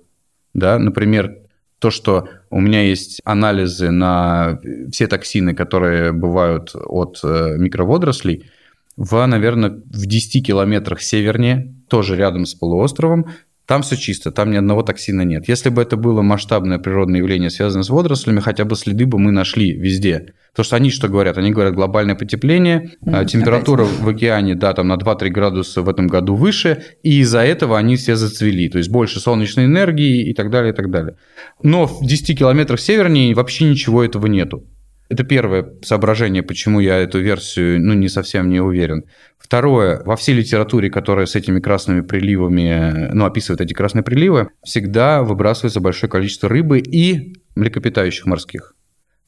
[0.54, 0.80] Да?
[0.80, 1.38] Например,
[1.81, 8.49] то, что у меня есть анализы на все токсины, которые бывают от э, микроводорослей–
[8.97, 13.29] в, наверное, в 10 километрах севернее, тоже рядом с полуостровом,
[13.71, 15.47] там все чисто, там ни одного токсина нет.
[15.47, 19.31] Если бы это было масштабное природное явление, связанное с водорослями, хотя бы следы бы мы
[19.31, 20.34] нашли везде.
[20.51, 21.38] Потому что они что говорят?
[21.38, 23.99] Они говорят глобальное потепление, mm, температура опять.
[23.99, 27.95] в океане, да, там на 2-3 градуса в этом году выше, и из-за этого они
[27.95, 28.67] все зацвели.
[28.67, 31.15] То есть больше солнечной энергии и так далее, и так далее.
[31.63, 34.65] Но в 10 километрах севернее вообще ничего этого нету.
[35.12, 39.04] Это первое соображение, почему я эту версию ну, не совсем не уверен.
[39.38, 45.21] Второе, во всей литературе, которая с этими красными приливами, ну, описывает эти красные приливы, всегда
[45.24, 48.74] выбрасывается большое количество рыбы и млекопитающих морских.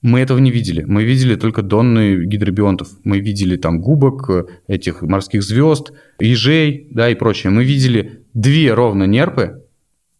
[0.01, 0.85] Мы этого не видели.
[0.85, 2.87] Мы видели только донны гидробионтов.
[3.03, 7.51] Мы видели там губок, этих морских звезд, ежей, да, и прочее.
[7.51, 9.61] Мы видели две ровно нерпы,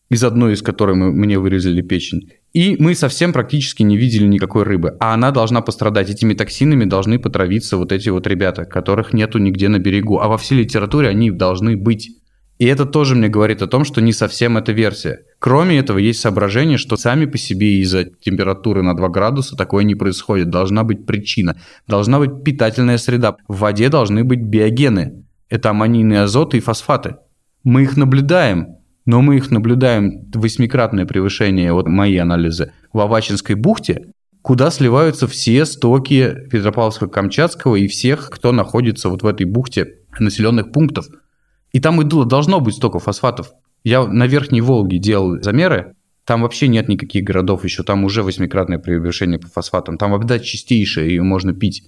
[0.10, 4.64] из одной из которой мы, мне вырезали печень, и мы совсем практически не видели никакой
[4.64, 4.96] рыбы.
[5.00, 6.12] А она должна пострадать.
[6.12, 10.20] Этими токсинами должны потравиться вот эти вот ребята, которых нету нигде на берегу.
[10.20, 12.12] А во всей литературе они должны быть.
[12.60, 15.22] И это тоже мне говорит о том, что не совсем эта версия.
[15.40, 19.96] Кроме этого, есть соображение, что сами по себе из-за температуры на 2 градуса такое не
[19.96, 20.52] происходит.
[20.52, 21.60] Должна быть причина.
[21.88, 23.36] Должна быть питательная среда.
[23.48, 25.26] В воде должны быть биогены.
[25.50, 27.16] Это аммонийные азоты и фосфаты.
[27.64, 34.14] Мы их наблюдаем но мы их наблюдаем восьмикратное превышение, вот мои анализы, в Авачинской бухте,
[34.42, 41.08] куда сливаются все стоки Петропавловска-Камчатского и всех, кто находится вот в этой бухте населенных пунктов.
[41.72, 43.54] И там и должно быть столько фосфатов.
[43.84, 48.80] Я на Верхней Волге делал замеры, там вообще нет никаких городов еще, там уже восьмикратное
[48.80, 51.84] превышение по фосфатам, там вода чистейшая, ее можно пить.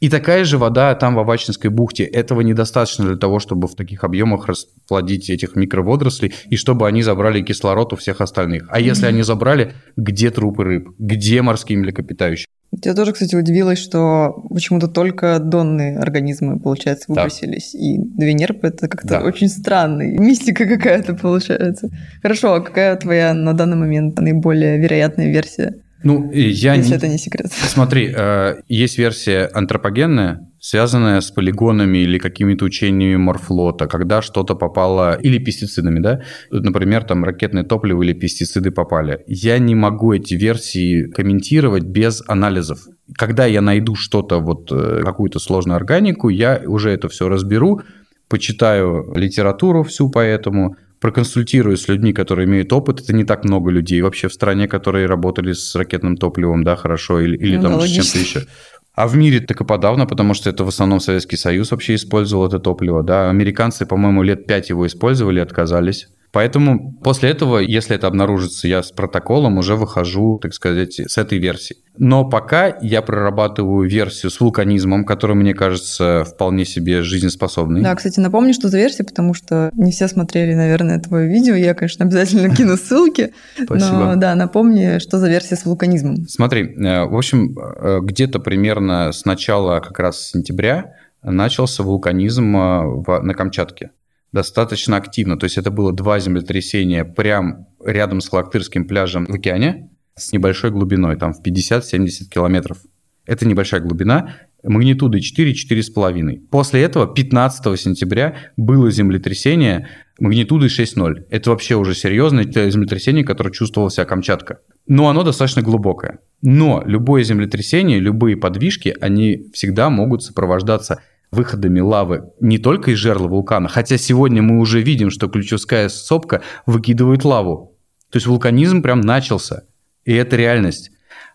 [0.00, 2.04] И такая же вода там в Авачинской бухте.
[2.04, 7.42] Этого недостаточно для того, чтобы в таких объемах расплодить этих микроводорослей и чтобы они забрали
[7.42, 8.66] кислород у всех остальных.
[8.70, 10.88] А если они забрали, где трупы рыб?
[10.98, 12.46] Где морские млекопитающие?
[12.84, 17.72] Я тоже, кстати, удивилась, что почему-то только донные организмы, получается, выбросились.
[17.72, 17.78] Да.
[17.78, 19.20] И две нерпы это как-то да.
[19.22, 20.02] очень странно.
[20.02, 21.90] Мистика какая-то получается.
[22.22, 25.74] Хорошо, а какая твоя на данный момент наиболее вероятная версия?
[26.02, 26.96] Ну, я Если не...
[26.96, 27.52] это не секрет.
[27.52, 35.18] Смотри, э, есть версия антропогенная, связанная с полигонами или какими-то учениями морфлота, когда что-то попало,
[35.20, 39.22] или пестицидами, да, например, там ракетное топливо или пестициды попали.
[39.26, 42.86] Я не могу эти версии комментировать без анализов.
[43.16, 47.82] Когда я найду что-то, вот э, какую-то сложную органику, я уже это все разберу,
[48.28, 53.00] почитаю литературу всю по этому, проконсультируюсь с людьми, которые имеют опыт.
[53.00, 57.20] Это не так много людей вообще в стране, которые работали с ракетным топливом, да, хорошо,
[57.20, 58.02] или, или ну, там логично.
[58.02, 58.46] с чем-то еще.
[58.94, 62.46] А в мире так и подавно, потому что это в основном Советский Союз вообще использовал
[62.46, 63.02] это топливо.
[63.02, 63.30] Да?
[63.30, 66.08] Американцы, по-моему, лет пять его использовали, отказались.
[66.32, 71.38] Поэтому после этого, если это обнаружится, я с протоколом уже выхожу, так сказать, с этой
[71.38, 71.76] версии.
[71.98, 77.82] Но пока я прорабатываю версию с вулканизмом, которая, мне кажется, вполне себе жизнеспособной.
[77.82, 81.54] Да, кстати, напомню, что за версия, потому что не все смотрели, наверное, твое видео.
[81.54, 83.34] Я, конечно, обязательно кину ссылки.
[83.60, 83.98] Спасибо.
[83.98, 86.28] Но да, напомни, что за версия с вулканизмом.
[86.28, 93.20] Смотри, э, в общем, э, где-то примерно с начала как раз сентября начался вулканизм э,
[93.20, 93.90] на Камчатке
[94.32, 95.38] достаточно активно.
[95.38, 100.70] То есть это было два землетрясения прямо рядом с Халактырским пляжем в океане с небольшой
[100.70, 102.78] глубиной, там в 50-70 километров.
[103.26, 106.48] Это небольшая глубина, магнитудой 4-4,5.
[106.50, 109.88] После этого 15 сентября было землетрясение
[110.18, 111.26] магнитудой 6,0.
[111.30, 114.60] Это вообще уже серьезное землетрясение, которое чувствовала вся Камчатка.
[114.86, 116.18] Но оно достаточно глубокое.
[116.42, 123.28] Но любое землетрясение, любые подвижки, они всегда могут сопровождаться выходами лавы не только из жерла
[123.28, 127.76] вулкана, хотя сегодня мы уже видим, что ключевская сопка выкидывает лаву.
[128.10, 129.64] То есть вулканизм прям начался,
[130.04, 130.90] и это реальность.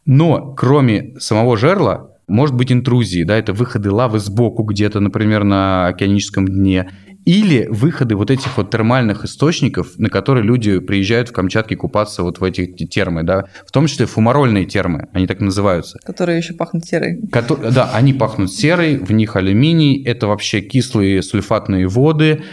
[0.06, 5.88] Но кроме самого жерла, может быть интрузии, да, это выходы лавы сбоку где-то, например, на
[5.88, 6.92] океаническом дне,
[7.26, 12.40] или выходы вот этих вот термальных источников, на которые люди приезжают в Камчатке купаться вот
[12.40, 16.00] в этих термы, да, в том числе фумарольные термы, они так называются.
[16.06, 17.20] Которые еще пахнут серой.
[17.32, 22.44] Кото- да, они пахнут серой, в них алюминий, это вообще кислые сульфатные воды,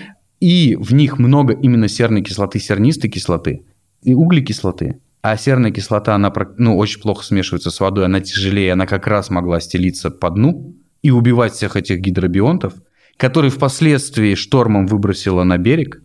[0.41, 3.65] и в них много именно серной кислоты, сернистой кислоты
[4.03, 5.01] и углекислоты.
[5.21, 9.31] А серная кислота, она ну, очень плохо смешивается с водой, она тяжелее, она как раз
[9.31, 12.73] могла стелиться по дну и убивать всех этих гидробионтов–
[13.17, 16.03] который впоследствии штормом выбросило на берег.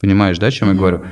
[0.00, 1.04] Понимаешь, да, о чем я говорю?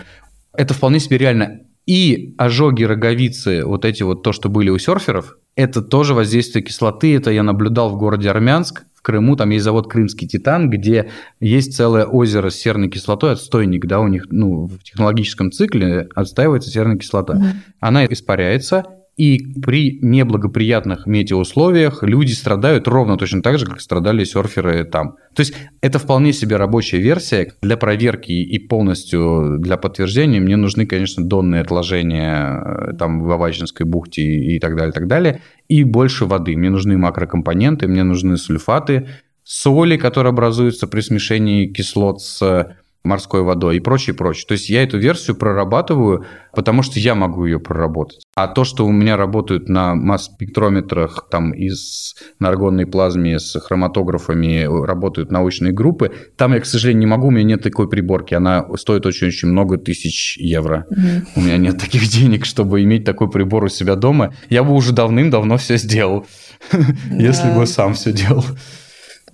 [0.53, 1.61] Это вполне себе реально.
[1.87, 7.15] И ожоги роговицы, вот эти вот то, что были у серферов, это тоже воздействие кислоты.
[7.15, 9.37] Это я наблюдал в городе Армянск, в Крыму.
[9.37, 14.09] Там есть завод «Крымский Титан», где есть целое озеро с серной кислотой, отстойник, да, у
[14.09, 17.35] них ну, в технологическом цикле отстаивается серная кислота.
[17.35, 17.53] Mm-hmm.
[17.81, 18.85] Она испаряется,
[19.17, 25.17] и при неблагоприятных метеоусловиях люди страдают ровно точно так же, как страдали серферы там.
[25.35, 27.53] То есть это вполне себе рабочая версия.
[27.63, 33.87] Для проверки и полностью для подтверждения мне нужны, конечно, донные отложения э, там в Авачинской
[33.87, 35.41] бухте и так далее, так далее.
[35.69, 36.57] И больше воды.
[36.57, 39.09] Мне нужны макрокомпоненты, мне нужны сульфаты,
[39.45, 44.47] соли, которые образуются при смешении кислот с морской водой и прочее, прочее.
[44.49, 48.25] То есть я эту версию прорабатываю, потому что я могу ее проработать.
[48.35, 54.65] А то, что у меня работают на масс-спектрометрах там из на аргонной плазме с хроматографами
[54.87, 58.67] работают научные группы, там я, к сожалению, не могу, у меня нет такой приборки, она
[58.77, 60.87] стоит очень-очень много тысяч евро.
[60.91, 61.01] Угу.
[61.37, 64.35] У меня нет таких денег, чтобы иметь такой прибор у себя дома.
[64.49, 66.27] Я бы уже давным-давно все сделал,
[67.11, 68.45] если бы сам все делал.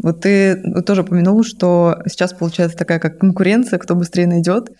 [0.03, 4.71] Вот ты тоже упомянул, что сейчас получается такая как конкуренция, кто быстрее найдет.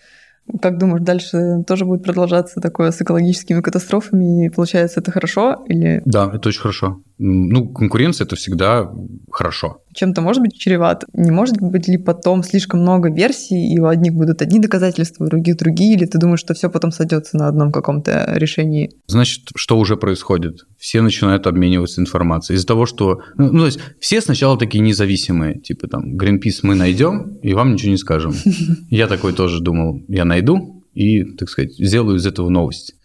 [0.61, 4.45] Как думаешь, дальше тоже будет продолжаться такое с экологическими катастрофами?
[4.45, 6.01] И получается, это хорошо или...
[6.05, 7.01] Да, это очень хорошо.
[7.23, 8.91] Ну, конкуренция– это всегда
[9.31, 9.83] хорошо.
[9.93, 11.05] Чем-то может быть чревато.
[11.13, 15.27] Не может быть ли потом слишком много версий, и у одних будут одни доказательства, у
[15.27, 18.89] других другие, или ты думаешь, что все потом сойдется на одном каком-то решении?
[19.05, 20.65] Значит, что уже происходит?
[20.79, 22.57] Все начинают обмениваться информацией.
[22.57, 23.21] Из-за того, что...
[23.37, 27.73] Ну, ну, то есть все сначала такие независимые, типа там, Greenpeace мы найдем, и вам
[27.73, 28.33] ничего не скажем.
[28.89, 32.95] Я такой тоже думал, я найду, и, так сказать, сделаю из этого новость.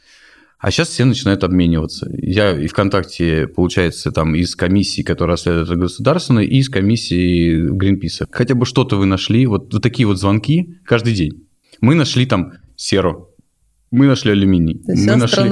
[0.59, 2.11] А сейчас все начинают обмениваться.
[2.13, 8.27] Я и ВКонтакте, получается, там из комиссии, которая расследует государственной, и из комиссии Гринписа.
[8.31, 11.47] Хотя бы что-то вы нашли, вот, вот такие вот звонки каждый день.
[11.81, 13.37] Мы нашли там серу,
[13.91, 15.51] мы нашли алюминий, То мы нашли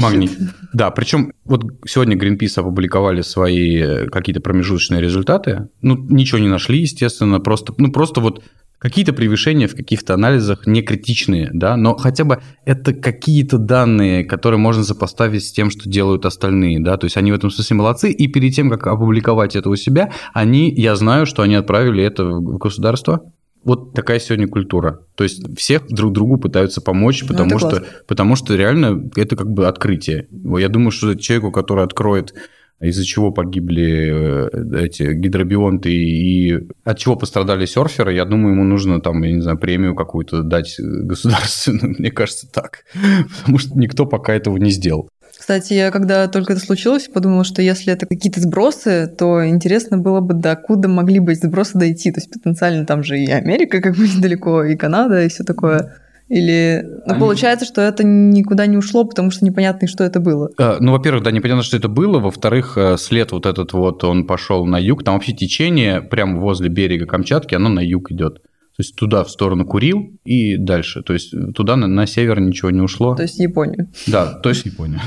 [0.00, 0.30] магний.
[0.72, 5.68] Да, причем вот сегодня Greenpeace опубликовали свои какие-то промежуточные результаты.
[5.82, 8.42] Ну, ничего не нашли, естественно, просто, ну, просто вот
[8.78, 14.58] Какие-то превышения в каких-то анализах не критичные, да, но хотя бы это какие-то данные, которые
[14.58, 18.12] можно сопоставить с тем, что делают остальные, да, то есть они в этом смысле молодцы,
[18.12, 22.24] и перед тем, как опубликовать это у себя, они, я знаю, что они отправили это
[22.24, 23.32] в государство,
[23.64, 25.00] вот такая сегодня культура.
[25.16, 29.36] То есть всех друг другу пытаются помочь, ну, потому, ну, что, потому что реально это
[29.36, 30.28] как бы открытие.
[30.30, 32.34] Я думаю, что человеку, который откроет
[32.80, 39.00] из-за чего погибли э, эти гидробионты и от чего пострадали серферы, я думаю, ему нужно
[39.00, 42.84] там, я не знаю, премию какую-то дать государственную, мне кажется, так.
[43.40, 45.08] Потому что никто пока этого не сделал.
[45.38, 50.20] Кстати, я когда только это случилось, подумала, что если это какие-то сбросы, то интересно было
[50.20, 52.10] бы, до куда могли бы эти сбросы дойти.
[52.10, 55.94] То есть потенциально там же и Америка как бы недалеко, и Канада, и все такое.
[56.28, 60.50] Или ну, получается, что это никуда не ушло, потому что непонятно, что это было.
[60.58, 62.18] А, ну, во-первых, да, непонятно, что это было.
[62.18, 65.04] Во-вторых, э, след вот этот вот, он пошел на юг.
[65.04, 68.42] Там вообще течение прямо возле берега Камчатки, оно на юг идет.
[68.78, 71.02] То есть туда, в сторону Курил и дальше.
[71.02, 73.16] То есть туда на, на север ничего не ушло.
[73.16, 73.88] То есть Японию.
[74.06, 75.00] Да, то есть Японию.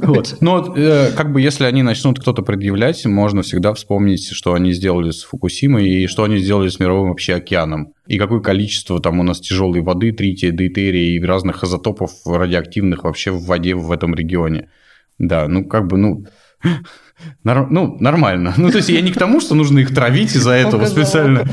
[0.00, 0.38] Вот.
[0.40, 5.10] Но э, как бы если они начнут кто-то предъявлять, можно всегда вспомнить, что они сделали
[5.10, 7.92] с Фукусимой и что они сделали с мировым вообще океаном.
[8.06, 13.32] И какое количество там у нас тяжелой воды, трития, дейтерия и разных изотопов радиоактивных вообще
[13.32, 14.70] в воде в этом регионе.
[15.18, 16.24] Да, ну как бы, ну...
[17.44, 18.54] Нор- ну, нормально.
[18.56, 21.44] Ну, то есть я не к тому, что нужно их травить из-за этого специально.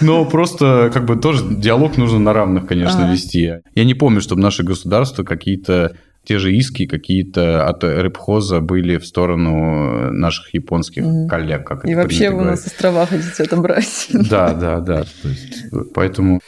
[0.00, 3.54] Но просто как бы тоже диалог нужно на равных, конечно, вести.
[3.74, 9.06] Я не помню, чтобы наше государство какие-то те же иски какие-то от рыбхоза были в
[9.06, 11.28] сторону наших японских mm.
[11.28, 11.66] коллег.
[11.66, 14.08] Как И вообще вы у нас острова хотите отобрать.
[14.12, 15.04] Да, да, да.
[15.22, 16.40] То есть, поэтому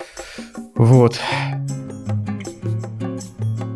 [0.74, 1.18] вот.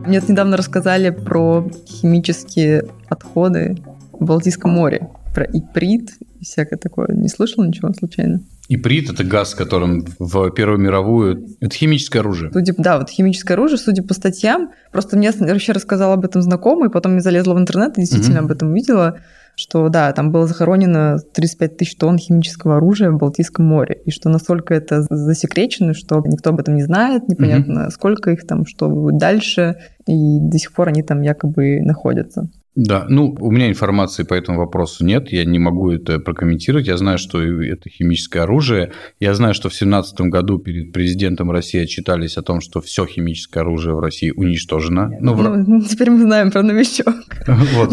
[0.06, 3.76] Мне недавно рассказали про химические отходы
[4.18, 5.08] в Балтийском море.
[5.34, 7.08] Про иприт и всякое такое.
[7.08, 8.40] Не слышал ничего случайно?
[8.68, 11.46] Иприт– это газ, которым в Первую мировую…
[11.60, 12.50] Это химическое оружие.
[12.52, 14.70] Судя, да, вот химическое оружие, судя по статьям.
[14.92, 18.44] Просто мне вообще рассказал об этом знакомый, потом я залезла в интернет и действительно mm-hmm.
[18.44, 19.18] об этом увидела,
[19.54, 24.28] что да, там было захоронено 35 тысяч тонн химического оружия в Балтийском море, и что
[24.28, 27.90] настолько это засекречено, что никто об этом не знает, непонятно, mm-hmm.
[27.90, 32.48] сколько их там, что будет дальше, и до сих пор они там якобы находятся.
[32.76, 36.86] Да, ну, у меня информации по этому вопросу нет, я не могу это прокомментировать.
[36.86, 38.92] Я знаю, что это химическое оружие.
[39.18, 43.60] Я знаю, что в 2017 году перед президентом России отчитались о том, что все химическое
[43.60, 45.10] оружие в России уничтожено.
[45.20, 45.56] Ну, в...
[45.56, 47.14] ну теперь мы знаем про новичок.
[47.76, 47.92] Вот,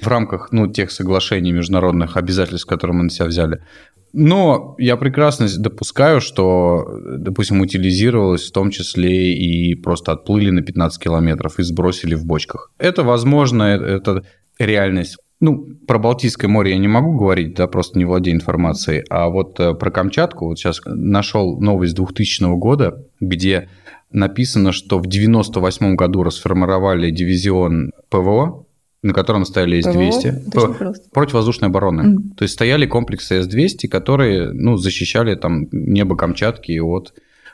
[0.00, 3.60] в рамках ну, тех соглашений международных обязательств, которые мы на себя взяли.
[4.12, 6.86] Но я прекрасно допускаю, что,
[7.18, 12.70] допустим, утилизировалось в том числе и просто отплыли на 15 километров и сбросили в бочках.
[12.78, 14.24] Это возможно, э, это
[14.58, 15.16] реальность.
[15.40, 19.02] Ну, про Балтийское море я не могу говорить, да, просто не владею информацией.
[19.10, 23.68] А вот э, про Камчатку, вот сейчас нашел новость 2000 года, где
[24.12, 28.61] написано, что в 98 году расформировали дивизион ПВО,
[29.02, 31.10] на котором стояли С-200.
[31.12, 32.02] Противовоздушной обороны.
[32.02, 32.34] Mm.
[32.36, 37.12] То есть стояли комплексы С-200, которые ну, защищали там небо Камчатки от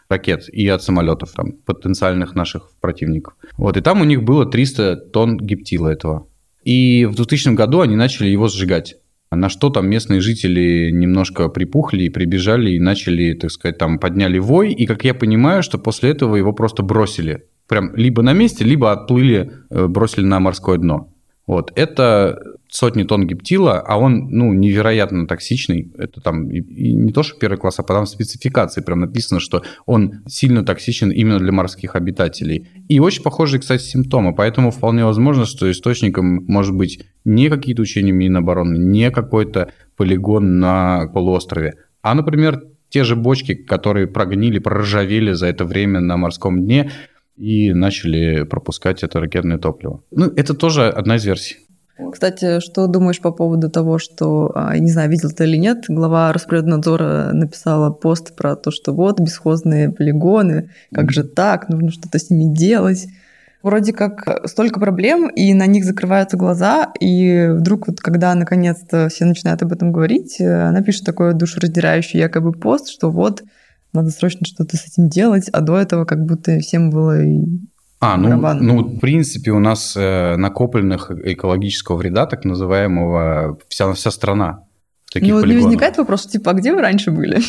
[0.09, 3.35] ракет и от самолетов, там, потенциальных наших противников.
[3.57, 6.27] Вот, и там у них было 300 тонн гептила этого.
[6.65, 8.97] И в 2000 году они начали его сжигать.
[9.31, 14.39] На что там местные жители немножко припухли и прибежали и начали, так сказать, там подняли
[14.39, 14.73] вой.
[14.73, 17.45] И, как я понимаю, что после этого его просто бросили.
[17.69, 21.13] Прям либо на месте, либо отплыли, э, бросили на морское дно.
[21.49, 22.39] Вот, это
[22.69, 25.91] сотни тонн гептила, а он, ну, невероятно токсичный.
[25.97, 29.41] Это там и, и не то, что первый класс, а потом в спецификации прям написано,
[29.41, 32.69] что он сильно токсичен именно для морских обитателей.
[32.89, 34.35] И очень похожие, кстати, симптомы.
[34.35, 41.07] Поэтому вполне возможно, что источником может быть не какие-то учения Минобороны, не какой-то полигон на
[41.09, 46.91] полуострове, а, например, те же бочки, которые прогнили, проржавели за это время на морском дне,
[47.39, 50.01] и начали пропускать это ракетное топливо.
[50.11, 51.57] Ну, это тоже одна из версий.
[52.13, 55.85] Кстати, что думаешь по поводу того, что, а, я не знаю, видел ты или нет,
[55.89, 62.19] глава Росприроднадзора написала пост про то, что вот бесхозные полигоны, как же так, нужно что-то
[62.19, 63.09] с ними делать.
[63.65, 69.25] Вроде как столько проблем, и на них закрываются глаза, и вдруг вот когда наконец-то все
[69.25, 73.43] начинают об этом говорить, она пишет такой душераздирающий якобы пост, что вот
[73.93, 77.45] надо срочно что-то с этим делать, а до этого как будто всем было и
[78.01, 84.13] а, ну, ну, в принципе, у нас э, накопленных экологического вреда, так называемого, вся, вся
[84.13, 84.67] страна.
[85.13, 87.41] Таких ну, не возникает вопрос, типа, а где вы раньше были?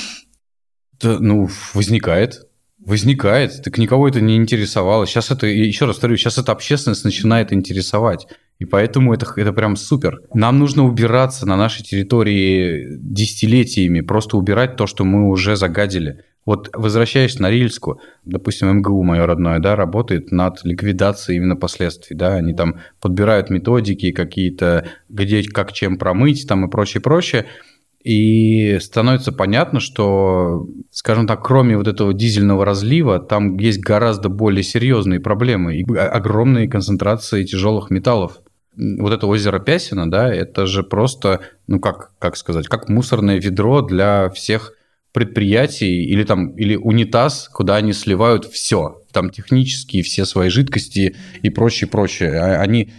[1.00, 2.48] Да, ну, возникает.
[2.84, 3.62] Возникает.
[3.62, 5.06] Так никого это не интересовало.
[5.06, 8.28] Сейчас это, еще раз повторю, сейчас это общественность начинает интересовать.
[8.58, 10.22] И поэтому это, это прям супер.
[10.34, 16.24] Нам нужно убираться на нашей территории десятилетиями, просто убирать то, что мы уже загадили.
[16.46, 22.36] Вот возвращаясь на Рильску, допустим, МГУ мое родное, да, работает над ликвидацией именно последствий, да,
[22.36, 27.46] они там подбирают методики какие-то, где, как чем промыть там и прочее, прочее.
[28.04, 34.64] И становится понятно, что, скажем так, кроме вот этого дизельного разлива, там есть гораздо более
[34.64, 38.40] серьезные проблемы и огромные концентрации тяжелых металлов.
[38.78, 43.82] Вот это озеро Пясина, да, это же просто, ну как, как сказать, как мусорное ведро
[43.82, 44.74] для всех
[45.12, 51.50] предприятий или там или унитаз, куда они сливают все, там технические все свои жидкости и
[51.50, 52.40] прочее, прочее.
[52.40, 52.92] А, они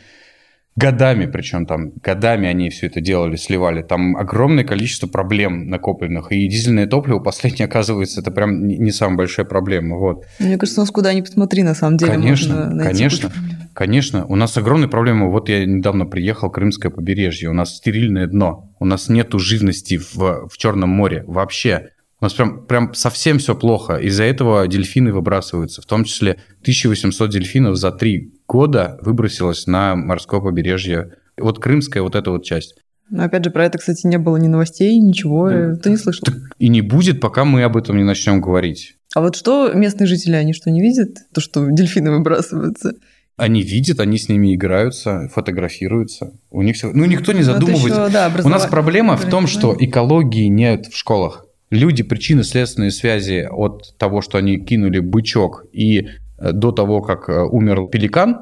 [0.76, 3.82] годами, причем там годами они все это делали, сливали.
[3.82, 6.32] Там огромное количество проблем накопленных.
[6.32, 9.96] И дизельное топливо последнее, оказывается, это прям не самая большая проблема.
[9.96, 10.24] Вот.
[10.38, 12.12] Мне кажется, у нас куда ни посмотри, на самом деле.
[12.12, 13.32] Конечно, конечно.
[13.72, 15.28] Конечно, у нас огромная проблема.
[15.28, 20.48] Вот я недавно приехал, Крымское побережье, у нас стерильное дно, у нас нету живности в,
[20.48, 21.90] в Черном море вообще.
[22.20, 23.96] У нас прям, прям совсем все плохо.
[23.96, 25.80] Из-за этого дельфины выбрасываются.
[25.80, 31.14] В том числе 1800 дельфинов за три года выбросилось на морское побережье.
[31.38, 32.74] Вот крымская вот эта вот часть.
[33.08, 35.48] Но опять же, про это, кстати, не было ни новостей, ничего.
[35.48, 35.76] Да.
[35.76, 36.26] Ты не слышал?
[36.26, 38.96] Так и не будет, пока мы об этом не начнем говорить.
[39.14, 41.16] А вот что местные жители, они что, не видят?
[41.32, 42.92] То, что дельфины выбрасываются?
[43.36, 46.38] Они видят, они с ними играются, фотографируются.
[46.50, 46.92] У них все...
[46.92, 48.02] Ну, никто не задумывается.
[48.02, 53.48] Еще, да, У нас проблема в том, что экологии нет в школах люди причинно-следственные связи
[53.50, 56.08] от того, что они кинули бычок и
[56.38, 58.38] э, до того, как э, умер пеликан,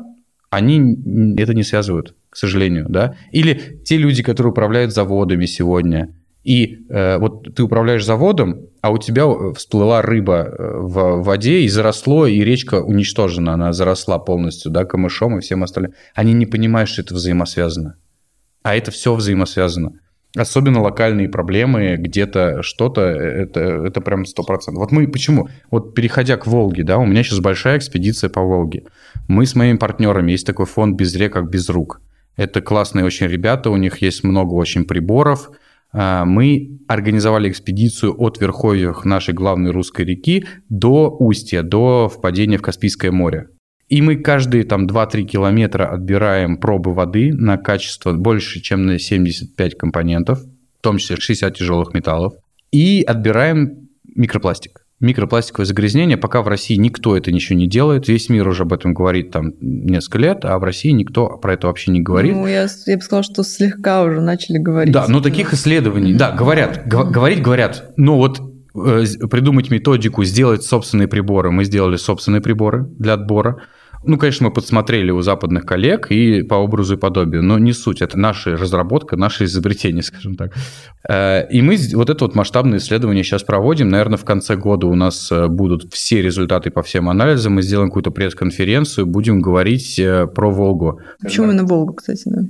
[0.51, 3.17] они это не связывают, к сожалению, да.
[3.33, 8.99] Или те люди, которые управляют заводами сегодня, и э, вот ты управляешь заводом, а у
[8.99, 14.87] тебя э, всплыла рыба в воде и заросло, и речка уничтожена, она заросла полностью, да,
[14.87, 15.93] камышом и всем остальным.
[16.15, 17.97] Они не понимают, что это взаимосвязано.
[18.63, 20.01] А это все взаимосвязано.
[20.37, 24.27] Особенно локальные проблемы, где-то что-то, это, это прям 100%.
[24.75, 25.49] Вот мы почему?
[25.71, 28.85] Вот переходя к Волге, да, у меня сейчас большая экспедиция по Волге.
[29.27, 32.03] Мы с моими партнерами, есть такой фонд «Без рек, как без рук».
[32.37, 35.51] Это классные очень ребята, у них есть много очень приборов.
[35.93, 42.63] А, мы организовали экспедицию от верховьев нашей главной русской реки до устья, до впадения в
[42.63, 43.49] Каспийское море.
[43.89, 49.79] И мы каждые там 2-3 километра отбираем пробы воды на качество больше, чем на 75
[49.79, 52.35] компонентов, в том числе 60 тяжелых металлов,
[52.71, 58.09] и отбираем микропластик микропластиковое загрязнение, пока в России никто это ничего не делает.
[58.09, 61.69] Весь мир уже об этом говорит там несколько лет, а в России никто про это
[61.69, 62.35] вообще не говорит.
[62.35, 64.93] Ну, я, я бы сказала, что слегка уже начали говорить.
[64.93, 68.41] Да, но таких исследований, да, говорят, говорить говорят, но вот
[68.75, 71.53] э, придумать методику, сделать собственные приборы.
[71.53, 73.63] Мы сделали собственные приборы для отбора.
[74.05, 78.01] Ну, конечно, мы подсмотрели у западных коллег и по образу и подобию, но не суть.
[78.01, 80.55] Это наша разработка, наше изобретение, скажем так.
[81.09, 83.89] Э, и мы вот это вот масштабное исследование сейчас проводим.
[83.89, 87.55] Наверное, в конце года у нас э, будут все результаты по всем анализам.
[87.55, 91.01] Мы сделаем какую-то пресс-конференцию, будем говорить э, про Волгу.
[91.21, 92.23] Почему именно Волгу, кстати?
[92.27, 92.43] Да?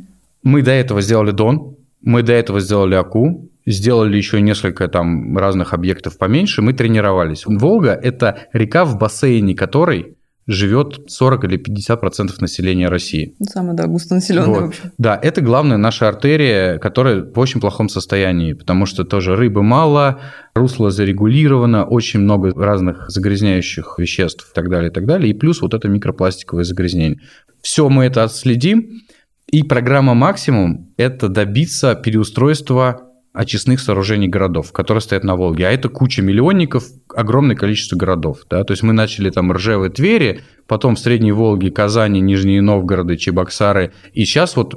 [0.42, 5.74] Мы до этого сделали Дон, мы до этого сделали Аку, сделали еще несколько там разных
[5.74, 7.44] объектов поменьше, мы тренировались.
[7.46, 10.18] Волга– это река, в бассейне которой
[10.49, 13.34] живет 40 или 50 процентов населения России.
[13.42, 14.61] Самая, да, густонаселенная вот.
[14.62, 14.80] вообще.
[14.96, 20.20] Да, это главная наша артерия, которая в очень плохом состоянии, потому что тоже рыбы мало,
[20.55, 25.61] русло зарегулировано, очень много разных загрязняющих веществ и так далее, и так далее, и плюс
[25.61, 27.20] вот это микропластиковое загрязнение.
[27.61, 29.03] Все мы это отследим,
[29.51, 33.08] и программа «Максимум»– это добиться переустройства
[33.39, 35.68] очистных сооружений городов, которые стоят на Волге.
[35.68, 36.84] А это куча миллионников,
[37.14, 38.41] огромное количество городов.
[38.51, 38.64] Да?
[38.64, 43.93] То есть мы начали там Ржевы, Твери, потом в Средней Волге, Казани, Нижние Новгороды, Чебоксары.
[44.12, 44.74] И сейчас вот,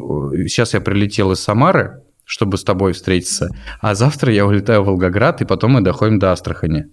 [0.47, 3.49] сейчас я прилетел из Самары, чтобы с тобой встретиться,
[3.81, 6.85] а завтра я улетаю в Волгоград, и потом мы доходим до Астрахани.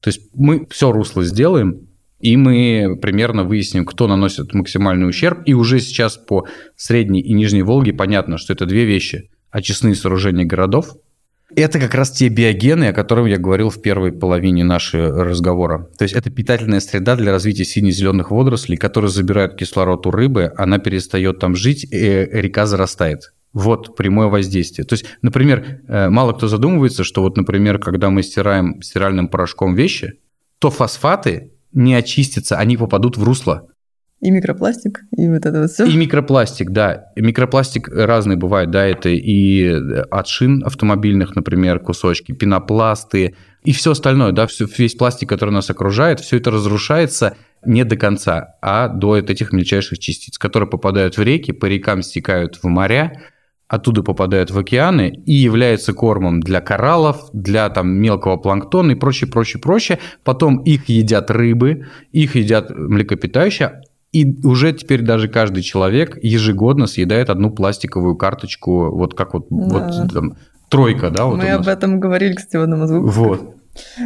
[0.00, 1.88] То есть мы все русло сделаем,
[2.20, 5.40] и мы примерно выясним, кто наносит максимальный ущерб.
[5.44, 6.46] И уже сейчас по
[6.76, 9.28] Средней и Нижней Волге понятно, что это две вещи.
[9.50, 10.94] Очистные сооружения городов–
[11.54, 15.88] это как раз те биогены, о которых я говорил в первой половине нашего разговора.
[15.96, 20.78] То есть это питательная среда для развития сине-зеленых водорослей, которые забирают кислород у рыбы, она
[20.78, 23.32] перестает там жить, и река зарастает.
[23.52, 24.84] Вот прямое воздействие.
[24.84, 29.74] То есть, например, э, мало кто задумывается, что вот, например, когда мы стираем стиральным порошком
[29.74, 30.18] вещи,
[30.58, 33.68] то фосфаты не очистятся, они попадут в русло.
[34.20, 35.84] И микропластик, и вот это вот все.
[35.84, 37.12] И микропластик, да.
[37.16, 39.68] Микропластик разный бывает, да, это и
[40.10, 45.68] от шин автомобильных, например, кусочки, пенопласты, и все остальное, да, все, весь пластик, который нас
[45.68, 51.22] окружает, все это разрушается не до конца, а до этих мельчайших частиц, которые попадают в
[51.22, 53.20] реки, по рекам стекают в моря,
[53.68, 59.30] оттуда попадают в океаны и являются кормом для кораллов, для там мелкого планктона и прочее,
[59.30, 59.98] прочее, прочее.
[60.24, 63.82] Потом их едят рыбы, их едят млекопитающие,
[64.16, 69.90] и уже теперь даже каждый человек ежегодно съедает одну пластиковую карточку, вот как вот, да.
[69.90, 70.36] вот там,
[70.70, 71.26] тройка, да?
[71.26, 73.16] Вот Мы об этом говорили, кстати, в одном из выпусков.
[73.16, 73.56] Вот,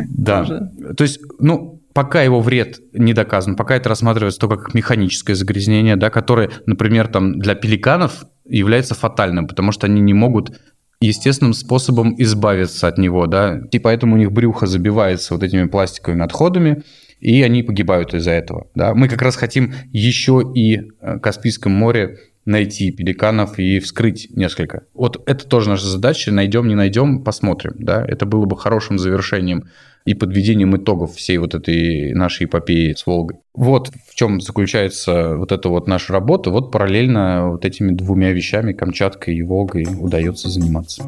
[0.08, 0.44] да.
[0.44, 0.70] Тоже.
[0.96, 5.94] То есть, ну, пока его вред не доказан, пока это рассматривается только как механическое загрязнение,
[5.94, 10.58] да, которое, например, там для пеликанов является фатальным, потому что они не могут
[11.00, 16.24] естественным способом избавиться от него, да, и поэтому у них брюхо забивается вот этими пластиковыми
[16.24, 16.82] отходами,
[17.20, 18.68] и они погибают из-за этого.
[18.74, 18.94] Да?
[18.94, 24.84] Мы как раз хотим еще и в э, Каспийском море найти пеликанов и вскрыть несколько.
[24.94, 26.32] Вот это тоже наша задача.
[26.32, 27.74] Найдем, не найдем, посмотрим.
[27.78, 28.04] Да?
[28.06, 29.68] Это было бы хорошим завершением
[30.06, 33.36] и подведением итогов всей вот этой нашей эпопеи с Волгой.
[33.54, 36.50] Вот в чем заключается вот эта вот наша работа.
[36.50, 41.04] Вот параллельно вот этими двумя вещами, Камчаткой и Волгой, удается заниматься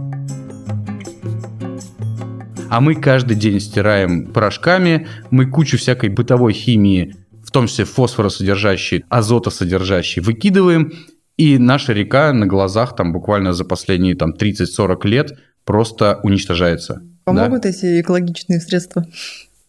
[2.72, 7.14] а мы каждый день стираем порошками, мы кучу всякой бытовой химии,
[7.44, 10.90] в том числе фосфоросодержащей, азотосодержащей, выкидываем,
[11.36, 17.02] и наша река на глазах там буквально за последние там 30-40 лет просто уничтожается.
[17.24, 17.68] Помогут да?
[17.68, 19.04] эти экологичные средства?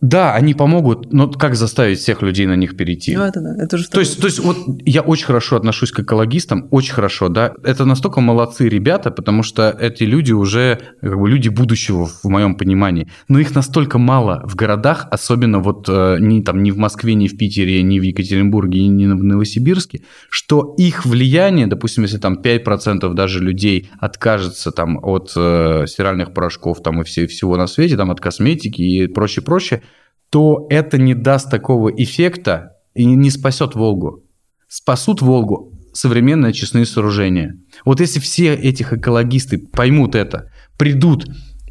[0.03, 3.15] Да, они помогут, но как заставить всех людей на них перейти?
[3.15, 6.01] Ну, это да, это же то есть, то есть, вот я очень хорошо отношусь к
[6.01, 7.53] экологистам, очень хорошо, да.
[7.63, 12.55] Это настолько молодцы ребята, потому что эти люди уже как бы люди будущего в моем
[12.55, 13.07] понимании.
[13.29, 17.29] Но их настолько мало в городах, особенно вот э, ни там ни в Москве, ни
[17.29, 23.13] в Питере, ни в Екатеринбурге, ни в Новосибирске, что их влияние, допустим, если там 5%
[23.13, 28.11] даже людей откажется там от э, стиральных порошков там и все, всего на свете, там
[28.11, 29.81] от косметики и прочее, прочее,
[30.33, 34.23] то это не даст такого эффекта и не спасет Волгу.
[34.67, 37.59] Спасут Волгу современные очистные сооружения.
[37.85, 41.27] Вот если все этих экологисты поймут это, придут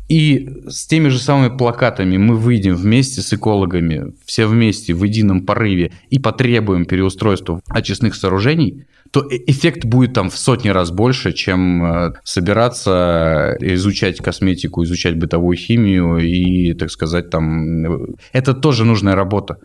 [0.08, 5.46] и с теми же самыми плакатами мы выйдем вместе с экологами, все вместе в едином
[5.46, 11.32] порыве и потребуем переустройства очистных сооружений, то э, эффект будет там в сотни раз больше,
[11.32, 17.86] чем э, собираться, изучать косметику, изучать бытовую химию и, так сказать, там...
[17.86, 19.58] Э, это тоже нужная работа.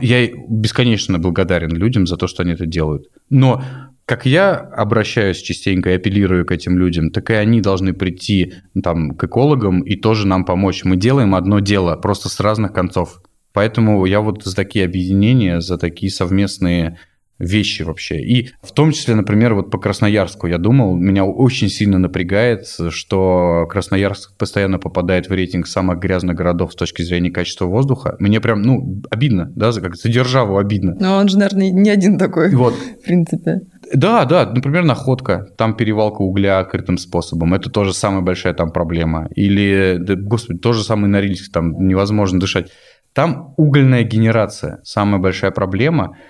[0.00, 3.08] Я бесконечно благодарен людям за то, что они это делают.
[3.28, 3.62] Но
[4.06, 9.12] как я обращаюсь частенько и апеллирую к этим людям, так и они должны прийти там,
[9.12, 10.84] к экологам и тоже нам помочь.
[10.84, 13.22] Мы делаем одно дело, просто с разных концов.
[13.52, 16.98] Поэтому я вот за такие объединения, за такие совместные
[17.38, 18.20] вещи вообще.
[18.20, 23.66] И в том числе, например, вот по Красноярску я думал, меня очень сильно напрягает, что
[23.70, 28.16] Красноярск постоянно попадает в рейтинг самых грязных городов с точки зрения качества воздуха.
[28.18, 30.96] Мне прям, ну, обидно, да, как за державу обидно.
[30.98, 32.74] Но он же, наверное, не один такой, вот.
[32.74, 33.60] в принципе.
[33.94, 39.28] Да, да, например, находка, там перевалка угля открытым способом, это тоже самая большая там проблема.
[39.36, 42.72] Или, да, господи, тоже самый Норильск, там невозможно дышать.
[43.12, 46.16] Там угольная генерация, самая большая проблема–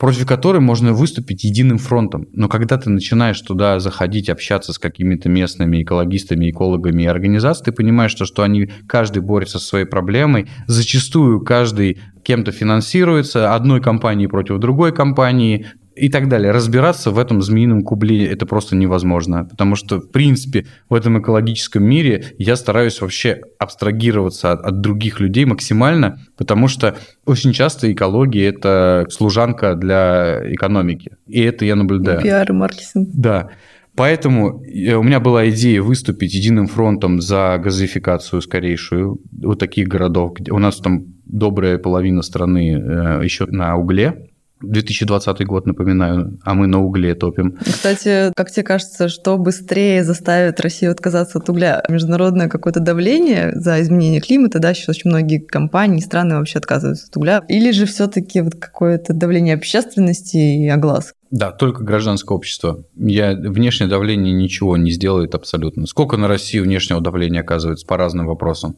[0.00, 2.26] против которой можно выступить единым фронтом.
[2.32, 7.72] Но когда ты начинаешь туда заходить, общаться с какими-то местными экологистами, экологами и организациями, ты
[7.72, 14.26] понимаешь, что, что они, каждый борется со своей проблемой, зачастую каждый кем-то финансируется, одной компании
[14.26, 16.52] против другой компании, и так далее.
[16.52, 21.84] Разбираться в этом змеином кубле это просто невозможно, потому что, в принципе, в этом экологическом
[21.84, 28.48] мире я стараюсь вообще абстрагироваться от, от других людей максимально, потому что очень часто экология–
[28.48, 32.22] это служанка для экономики, и это я наблюдаю.
[32.22, 33.08] Пиар и маркетинг.
[33.12, 33.50] Да.
[33.96, 40.34] Поэтому э, у меня была идея выступить единым фронтом за газификацию скорейшую вот таких городов.
[40.34, 44.29] Где у нас там добрая половина страны э, еще на угле,
[44.62, 47.56] 2020 год, напоминаю, а мы на угле топим.
[47.64, 51.82] Кстати, как тебе кажется, что быстрее заставит Россию отказаться от угля?
[51.88, 57.16] Международное какое-то давление за изменение климата, да, сейчас очень многие компании, страны вообще отказываются от
[57.16, 61.14] угля, или же все-таки вот какое-то давление общественности и оглас?
[61.30, 62.84] Да, только гражданское общество.
[62.96, 65.86] Я, внешнее давление ничего не сделает абсолютно.
[65.86, 68.76] Сколько на Россию внешнего давления оказывается по разным вопросам?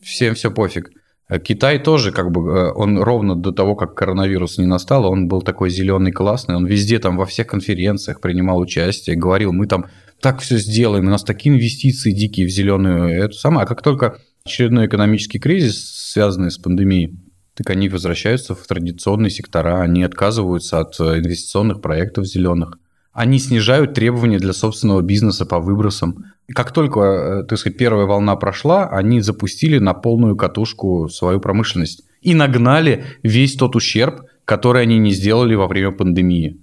[0.00, 0.90] Всем все пофиг.
[1.28, 5.28] Э, Китай тоже, как бы, э, он ровно до того, как коронавирус не настал, он
[5.28, 9.86] был такой зеленый, классный, он везде там во всех конференциях принимал участие, говорил, мы там
[10.20, 13.64] так все сделаем, у нас такие инвестиции дикие в зеленую эту самую.
[13.64, 17.18] А как только очередной экономический кризис, связанный с пандемией,
[17.54, 22.78] так они возвращаются в традиционные сектора, они отказываются от э, инвестиционных проектов зеленых.
[23.12, 26.24] Они снижают требования для собственного бизнеса по выбросам.
[26.54, 32.04] Как только, э, так сказать, первая волна прошла, они запустили на полную катушку свою промышленность
[32.22, 36.62] и нагнали весь тот ущерб, который они не сделали во время пандемии.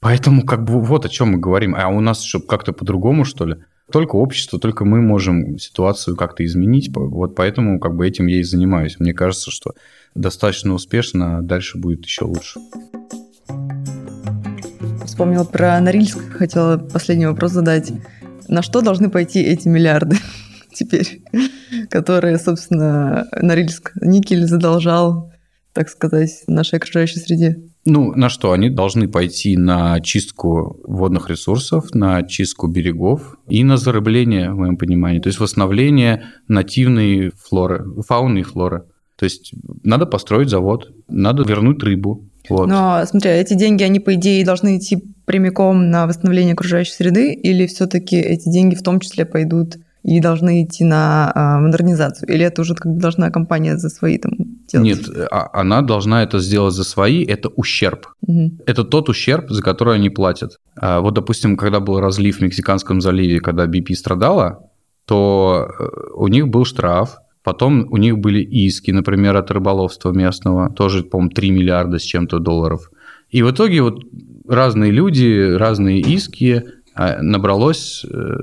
[0.00, 1.74] Поэтому как бы вот о чем мы говорим.
[1.74, 3.56] А у нас что, как-то по-другому, что ли?
[3.90, 6.90] Только общество, только мы можем ситуацию как-то изменить.
[6.94, 9.00] Вот поэтому как бы этим я и занимаюсь.
[9.00, 9.72] Мне кажется, что
[10.14, 12.60] достаточно успешно, а дальше будет еще лучше
[15.18, 17.90] вспомнила про Норильск, хотела последний вопрос задать.
[18.46, 20.16] На что должны пойти эти миллиарды
[20.72, 21.22] теперь,
[21.90, 25.32] которые, собственно, Норильск никель задолжал,
[25.72, 27.58] так сказать, нашей окружающей среде?
[27.84, 28.52] Ну, на что?
[28.52, 34.76] Они должны пойти на чистку водных ресурсов, на чистку берегов и на зарыбление, в моем
[34.76, 35.18] понимании.
[35.18, 38.84] То есть восстановление нативной флоры, фауны и флоры.
[39.16, 39.52] То есть
[39.82, 42.68] надо построить завод, надо вернуть рыбу, вот.
[42.68, 47.66] Но, смотри, эти деньги, они, по идее, должны идти прямиком на восстановление окружающей среды, или
[47.66, 52.32] все-таки эти деньги в том числе пойдут и должны идти на а, модернизацию?
[52.32, 54.32] Или это уже как бы должна компания за свои там
[54.66, 54.86] делать?
[54.86, 58.06] Нет, а, она должна это сделать за свои, это ущерб.
[58.26, 58.62] Угу.
[58.66, 60.58] Это тот ущерб, за который они платят.
[60.76, 64.64] А, вот, допустим, когда был разлив в Мексиканском заливе, когда BP страдала,
[65.04, 65.84] то э,
[66.14, 67.18] у них был штраф,
[67.48, 72.40] Потом у них были иски, например, от рыболовства местного, тоже, по-моему, 3 миллиарда с чем-то
[72.40, 72.90] долларов.
[73.30, 74.04] И в итоге вот
[74.46, 78.36] разные люди, разные иски, а, набралось э,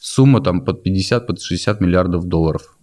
[0.00, 2.78] сумма там под 50, под 60 миллиардов долларов.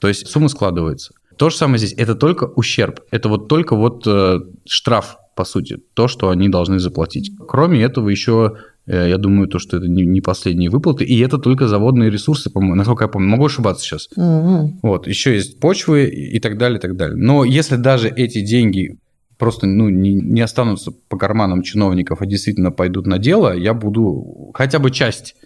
[0.00, 1.12] То есть сумма складывается.
[1.36, 1.94] То же самое здесь.
[1.96, 2.98] Это только ущерб.
[3.12, 7.30] Это вот только вот э, штраф, по сути, то, что они должны заплатить.
[7.46, 11.04] Кроме этого еще Э, я думаю, то, что это не последние выплаты.
[11.04, 13.28] И это только заводные ресурсы, по-моему, насколько я помню.
[13.28, 14.08] Могу ошибаться сейчас.
[14.16, 14.80] Угу.
[14.82, 17.16] Вот, еще есть почвы и так далее, и так далее.
[17.16, 18.98] Но если даже эти деньги
[19.36, 24.50] просто ну, не, не останутся по карманам чиновников, а действительно пойдут на дело, я буду
[24.54, 25.36] хотя бы часть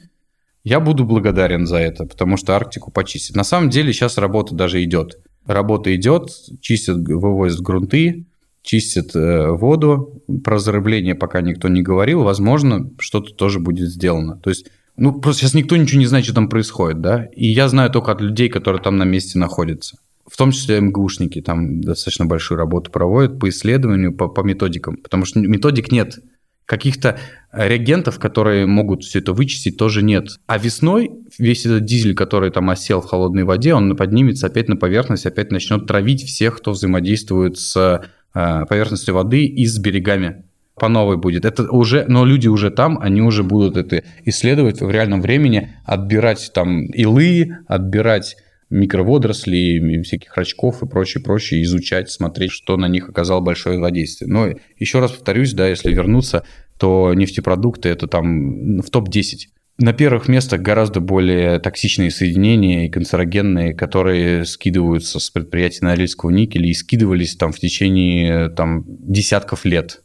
[0.64, 3.34] я буду благодарен за это, потому что Арктику почистить.
[3.34, 5.18] На самом деле сейчас работа даже идет.
[5.44, 6.30] Работа идет,
[6.60, 8.26] чистят, вывозят грунты,
[8.62, 10.22] чистят э, воду.
[10.42, 12.22] Про зарыбление пока никто не говорил.
[12.22, 14.38] Возможно, что-то тоже будет сделано.
[14.38, 17.26] То есть, ну, просто сейчас никто ничего не знает, что там происходит, да?
[17.34, 19.98] И я знаю только от людей, которые там на месте находятся.
[20.30, 24.96] В том числе МГУшники там достаточно большую работу проводят по исследованию, по, по методикам.
[24.96, 26.20] Потому что методик нет.
[26.64, 27.18] Каких-то
[27.52, 30.38] реагентов, которые могут все это вычистить, тоже нет.
[30.46, 34.76] А весной весь этот дизель, который там осел в холодной воде, он поднимется опять на
[34.76, 40.44] поверхность, опять начнет травить всех, кто взаимодействует с э, поверхности воды и с берегами.
[40.74, 41.44] По новой будет.
[41.44, 46.50] Это уже, но люди уже там, они уже будут это исследовать в реальном времени, отбирать
[46.54, 48.36] там илы, отбирать
[48.70, 54.32] микроводорослей, всяких рачков и прочее, прочее, изучать, смотреть, что на них оказало большое воздействие.
[54.32, 56.44] Но еще раз повторюсь, да, если вернуться,
[56.78, 59.48] то нефтепродукты это там в топ-10.
[59.78, 66.68] На первых местах гораздо более токсичные соединения и канцерогенные, которые скидываются с предприятий Норильского никеля
[66.68, 70.02] и скидывались там в течение там, десятков лет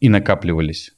[0.00, 0.92] и накапливались.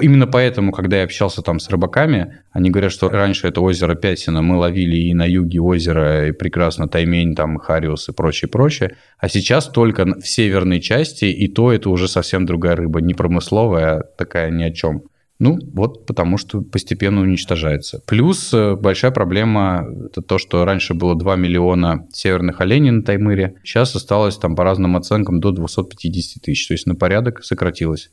[0.00, 4.40] Именно поэтому, когда я общался там с рыбаками, они говорят, что раньше это озеро Пятина
[4.40, 8.96] мы ловили и на юге озера, и прекрасно Таймень, там Хариус и прочее, прочее.
[9.18, 13.98] А сейчас только в северной части, и то это уже совсем другая рыба, не промысловая,
[13.98, 15.02] а такая ни о чем.
[15.42, 18.00] Ну, вот потому что постепенно уничтожается.
[18.06, 23.56] Плюс э, большая проблема– это то, что раньше было 2 миллиона северных оленей на Таймыре.
[23.64, 26.68] Сейчас осталось там по разным оценкам до 250 тысяч.
[26.68, 28.12] То есть на порядок сократилось.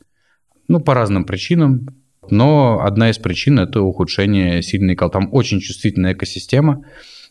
[0.66, 1.86] Ну, по разным причинам.
[2.30, 5.08] Но одна из причин– это ухудшение сильной кал.
[5.08, 6.82] Там очень чувствительная экосистема,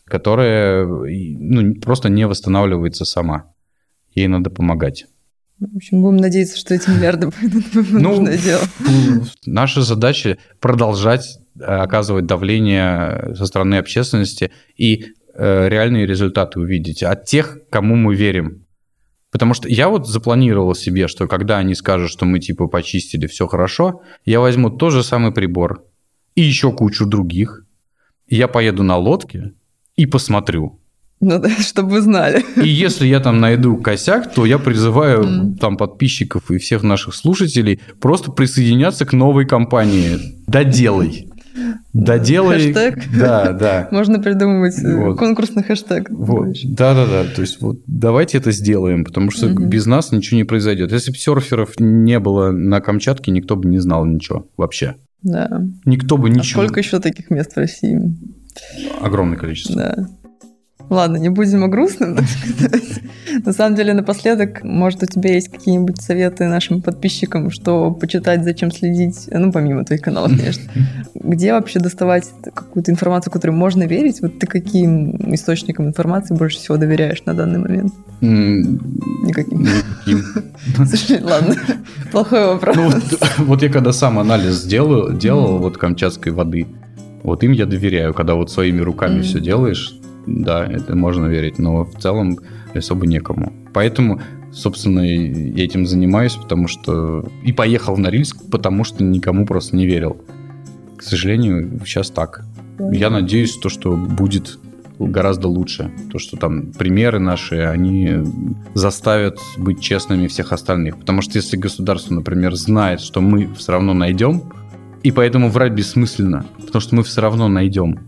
[0.06, 3.52] которая ну, просто не восстанавливается сама.
[4.14, 5.04] Ей надо помогать.
[5.60, 8.62] В общем, будем надеяться, что эти миллиарды пойдут в ну, нужное дело.
[9.46, 17.26] Наша задача продолжать э, оказывать давление со стороны общественности и э, реальные результаты увидеть от
[17.26, 18.64] тех, кому мы верим.
[19.30, 23.46] Потому что я вот запланировал себе, что когда они скажут, что мы типа почистили, все
[23.46, 25.84] хорошо, я возьму тот же самый прибор
[26.34, 27.66] и еще кучу других.
[28.26, 29.52] Я поеду на лодке
[29.94, 30.79] и посмотрю.
[31.20, 32.44] Ну да, чтобы вы знали.
[32.56, 35.58] И если я там найду косяк, то я призываю mm.
[35.58, 40.18] там подписчиков и всех наших слушателей просто присоединяться к новой компании.
[40.46, 41.30] Доделай.
[41.92, 42.72] Доделай.
[42.72, 43.18] Хэштег.
[43.18, 43.88] Да, да.
[43.92, 45.18] Можно придумывать э, вот.
[45.18, 46.08] конкурсный хэштег.
[46.10, 46.56] Вот.
[46.64, 47.24] Да, да, да.
[47.24, 49.64] То есть вот давайте это сделаем, потому что угу.
[49.66, 50.92] без нас ничего не произойдет.
[50.92, 54.96] Если бы серферов не было на Камчатке, никто бы не знал ничего вообще.
[55.22, 55.62] Да.
[55.84, 56.62] Никто бы ничего.
[56.62, 58.00] А сколько еще таких мест в России?
[59.00, 59.76] Огромное количество.
[59.76, 60.08] Да.
[60.90, 62.18] Ладно, не будем о грустном.
[63.44, 68.72] На самом деле, напоследок, может, у тебя есть какие-нибудь советы нашим подписчикам, что почитать, зачем
[68.72, 70.64] следить, ну, помимо твоих каналов, конечно.
[71.14, 74.20] Где вообще доставать какую-то информацию, которой можно верить?
[74.20, 77.94] Вот ты каким источникам информации больше всего доверяешь на данный момент?
[78.20, 79.62] Никаким.
[79.62, 80.24] Никаким.
[80.86, 81.54] Слушай, ладно,
[82.10, 82.76] плохой вопрос.
[82.76, 82.90] Ну,
[83.44, 86.66] вот, я когда сам анализ делал вот камчатской воды,
[87.22, 89.94] вот им я доверяю, когда вот своими руками все делаешь,
[90.26, 92.38] да, это можно верить, но в целом
[92.74, 93.52] особо некому.
[93.72, 94.20] Поэтому,
[94.52, 97.28] собственно, я этим занимаюсь, потому что...
[97.44, 100.18] И поехал в Норильск, потому что никому просто не верил.
[100.96, 102.44] К сожалению, сейчас так.
[102.92, 104.58] Я надеюсь, то, что будет
[104.98, 105.90] гораздо лучше.
[106.12, 108.18] То, что там примеры наши, они
[108.74, 110.98] заставят быть честными всех остальных.
[110.98, 114.42] Потому что если государство, например, знает, что мы все равно найдем,
[115.02, 117.98] и поэтому врать бессмысленно, потому что мы все равно найдем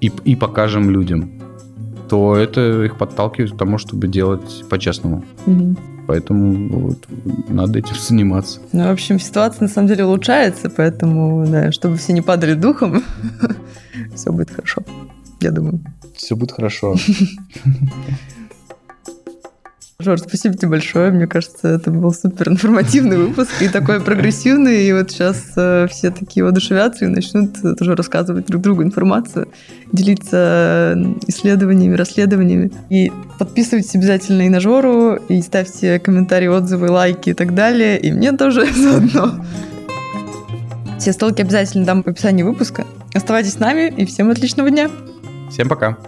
[0.00, 1.30] и, и покажем людям,
[2.08, 5.24] то это их подталкивает к тому, чтобы делать по-честному.
[5.46, 5.76] Угу.
[6.06, 7.06] Поэтому вот,
[7.48, 8.60] надо этим заниматься.
[8.72, 13.02] Ну, в общем, ситуация на самом деле улучшается, поэтому, да, чтобы все не падали духом,
[14.14, 14.82] все будет хорошо,
[15.40, 15.80] я думаю.
[16.14, 16.96] Все будет хорошо.
[20.00, 21.10] Жор, спасибо тебе большое.
[21.10, 24.84] Мне кажется, это был супер информативный выпуск и такой прогрессивный.
[24.84, 29.48] И вот сейчас э, все такие воодушевятся и начнут тоже рассказывать друг другу информацию,
[29.90, 30.96] делиться
[31.26, 32.70] исследованиями, расследованиями.
[32.90, 37.98] И подписывайтесь обязательно и на Жору, и ставьте комментарии, отзывы, лайки и так далее.
[37.98, 39.44] И мне тоже заодно.
[41.00, 42.86] Все ссылки обязательно дам в описании выпуска.
[43.14, 44.90] Оставайтесь с нами и всем отличного дня.
[45.50, 45.98] Всем пока.